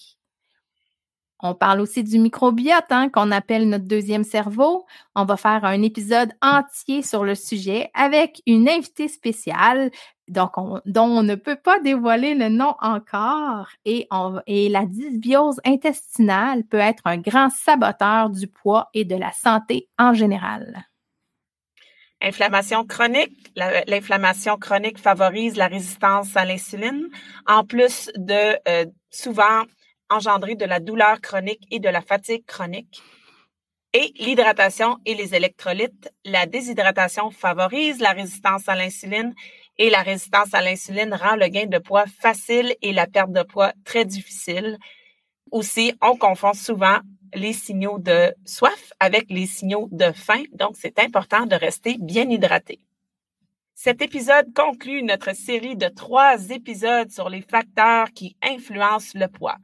On 1.43 1.55
parle 1.55 1.81
aussi 1.81 2.05
du 2.05 2.21
microbiote, 2.21 2.85
hein, 2.91 3.09
qu'on 3.09 3.33
appelle 3.33 3.69
notre 3.69 3.87
deuxième 3.87 4.23
cerveau. 4.23 4.87
On 5.17 5.25
va 5.25 5.37
faire 5.37 5.65
un 5.65 5.83
épisode 5.83 6.33
entier 6.41 7.03
sur 7.03 7.25
le 7.25 7.35
sujet 7.35 7.91
avec 7.95 8.43
une 8.47 8.69
invitée 8.69 9.09
spéciale 9.09 9.91
dont 10.29 10.51
on 10.57 11.23
ne 11.25 11.35
peut 11.35 11.57
pas 11.57 11.81
dévoiler 11.81 12.35
le 12.37 12.49
nom 12.49 12.75
encore. 12.81 13.69
Et, 13.85 14.09
et 14.47 14.69
la 14.69 14.87
dysbiose 14.87 15.61
intestinale 15.65 16.63
peut 16.65 16.79
être 16.79 17.03
un 17.07 17.19
grand 17.19 17.51
saboteur 17.51 18.31
du 18.31 18.47
poids 18.47 18.89
et 18.95 19.05
de 19.05 19.17
la 19.17 19.33
santé 19.33 19.89
en 19.99 20.15
général. 20.15 20.87
Inflammation 22.23 22.87
chronique. 22.87 23.51
L'inflammation 23.57 24.57
chronique 24.57 24.99
favorise 24.99 25.57
la 25.57 25.67
résistance 25.67 26.37
à 26.37 26.45
l'insuline, 26.45 27.09
en 27.49 27.65
plus 27.65 28.11
de 28.17 28.57
euh, 28.69 28.87
souvent 29.11 29.65
engendrer 30.13 30.55
de 30.55 30.65
la 30.65 30.81
douleur 30.81 31.21
chronique 31.21 31.67
et 31.71 31.81
de 31.81 31.89
la 31.89 32.01
fatigue 32.01 32.45
chronique. 32.47 33.03
Et 33.95 34.13
l'hydratation 34.19 34.99
et 35.05 35.15
les 35.15 35.35
électrolytes. 35.35 36.11
La 36.25 36.47
déshydratation 36.47 37.31
favorise 37.31 38.01
la 38.01 38.13
résistance 38.13 38.69
à 38.69 38.75
l'insuline 38.75 39.35
et 39.79 39.91
la 39.91 40.03
résistance 40.03 40.55
à 40.55 40.63
l'insuline 40.63 41.15
rend 41.15 41.37
le 41.37 41.49
gain 41.49 41.67
de 41.67 41.79
poids 41.79 42.07
facile 42.21 42.75
et 42.81 42.93
la 42.93 43.07
perte 43.07 43.33
de 43.33 43.43
poids 43.43 43.73
très 43.85 44.05
difficile. 44.05 44.79
Aussi, 45.51 45.95
on 46.01 46.17
confond 46.17 46.55
souvent 46.55 47.01
les 47.35 47.53
signaux 47.53 47.99
de 47.99 48.35
soif 48.45 48.93
avec 49.01 49.27
les 49.31 49.47
signaux 49.47 49.89
de 49.91 50.13
faim, 50.13 50.43
donc 50.53 50.77
c'est 50.79 50.99
important 50.99 51.47
de 51.47 51.55
rester 51.55 51.97
bien 51.99 52.29
hydraté. 52.29 52.79
Cet 53.75 54.03
épisode 54.03 54.53
conclut 54.55 55.03
notre 55.03 55.35
série 55.35 55.77
de 55.77 55.89
trois 55.89 56.51
épisodes 56.51 57.11
sur 57.11 57.29
les 57.29 57.43
facteurs 57.43 58.13
qui 58.13 58.37
influencent 58.43 59.19
le 59.19 59.29
poids. 59.29 59.57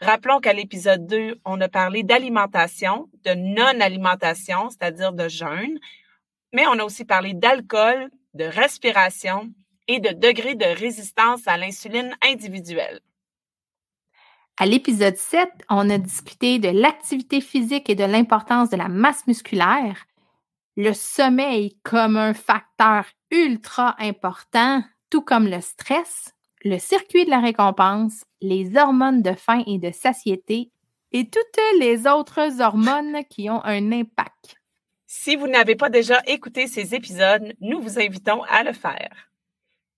Rappelons 0.00 0.40
qu'à 0.40 0.52
l'épisode 0.52 1.06
2, 1.06 1.40
on 1.44 1.60
a 1.60 1.68
parlé 1.68 2.02
d'alimentation, 2.02 3.08
de 3.24 3.34
non-alimentation, 3.34 4.68
c'est-à-dire 4.70 5.12
de 5.12 5.28
jeûne, 5.28 5.78
mais 6.52 6.66
on 6.66 6.78
a 6.78 6.84
aussi 6.84 7.04
parlé 7.04 7.34
d'alcool, 7.34 8.10
de 8.34 8.44
respiration 8.44 9.48
et 9.86 10.00
de 10.00 10.10
degré 10.10 10.54
de 10.54 10.64
résistance 10.64 11.46
à 11.46 11.56
l'insuline 11.56 12.16
individuelle. 12.22 13.00
À 14.58 14.66
l'épisode 14.66 15.16
7, 15.16 15.48
on 15.70 15.88
a 15.88 15.98
discuté 15.98 16.58
de 16.58 16.68
l'activité 16.68 17.40
physique 17.40 17.88
et 17.88 17.94
de 17.94 18.04
l'importance 18.04 18.70
de 18.70 18.76
la 18.76 18.88
masse 18.88 19.26
musculaire. 19.26 20.04
Le 20.76 20.94
sommeil 20.94 21.76
comme 21.82 22.16
un 22.16 22.32
facteur 22.32 23.04
ultra 23.30 23.94
important, 23.98 24.82
tout 25.10 25.20
comme 25.20 25.46
le 25.46 25.60
stress, 25.60 26.34
le 26.64 26.78
circuit 26.78 27.24
de 27.24 27.30
la 27.30 27.40
récompense, 27.40 28.24
les 28.40 28.76
hormones 28.76 29.22
de 29.22 29.34
faim 29.34 29.62
et 29.66 29.78
de 29.78 29.90
satiété 29.90 30.70
et 31.12 31.28
toutes 31.28 31.60
les 31.78 32.06
autres 32.06 32.62
hormones 32.62 33.22
qui 33.28 33.50
ont 33.50 33.62
un 33.64 33.92
impact. 33.92 34.56
Si 35.06 35.36
vous 35.36 35.46
n'avez 35.46 35.76
pas 35.76 35.90
déjà 35.90 36.22
écouté 36.26 36.66
ces 36.66 36.94
épisodes, 36.94 37.52
nous 37.60 37.80
vous 37.80 37.98
invitons 37.98 38.42
à 38.44 38.62
le 38.62 38.72
faire. 38.72 39.30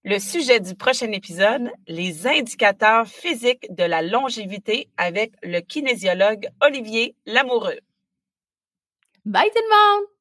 Le 0.02 0.18
sujet 0.18 0.58
du 0.58 0.74
prochain 0.74 1.12
épisode, 1.12 1.70
les 1.86 2.26
indicateurs 2.26 3.06
physiques 3.06 3.66
de 3.70 3.84
la 3.84 4.02
longévité 4.02 4.88
avec 4.96 5.32
le 5.42 5.60
kinésiologue 5.60 6.48
Olivier 6.60 7.14
Lamoureux. 7.26 7.78
Bye 9.24 9.48
tout 9.54 9.62
le 9.62 10.00
monde! 10.00 10.13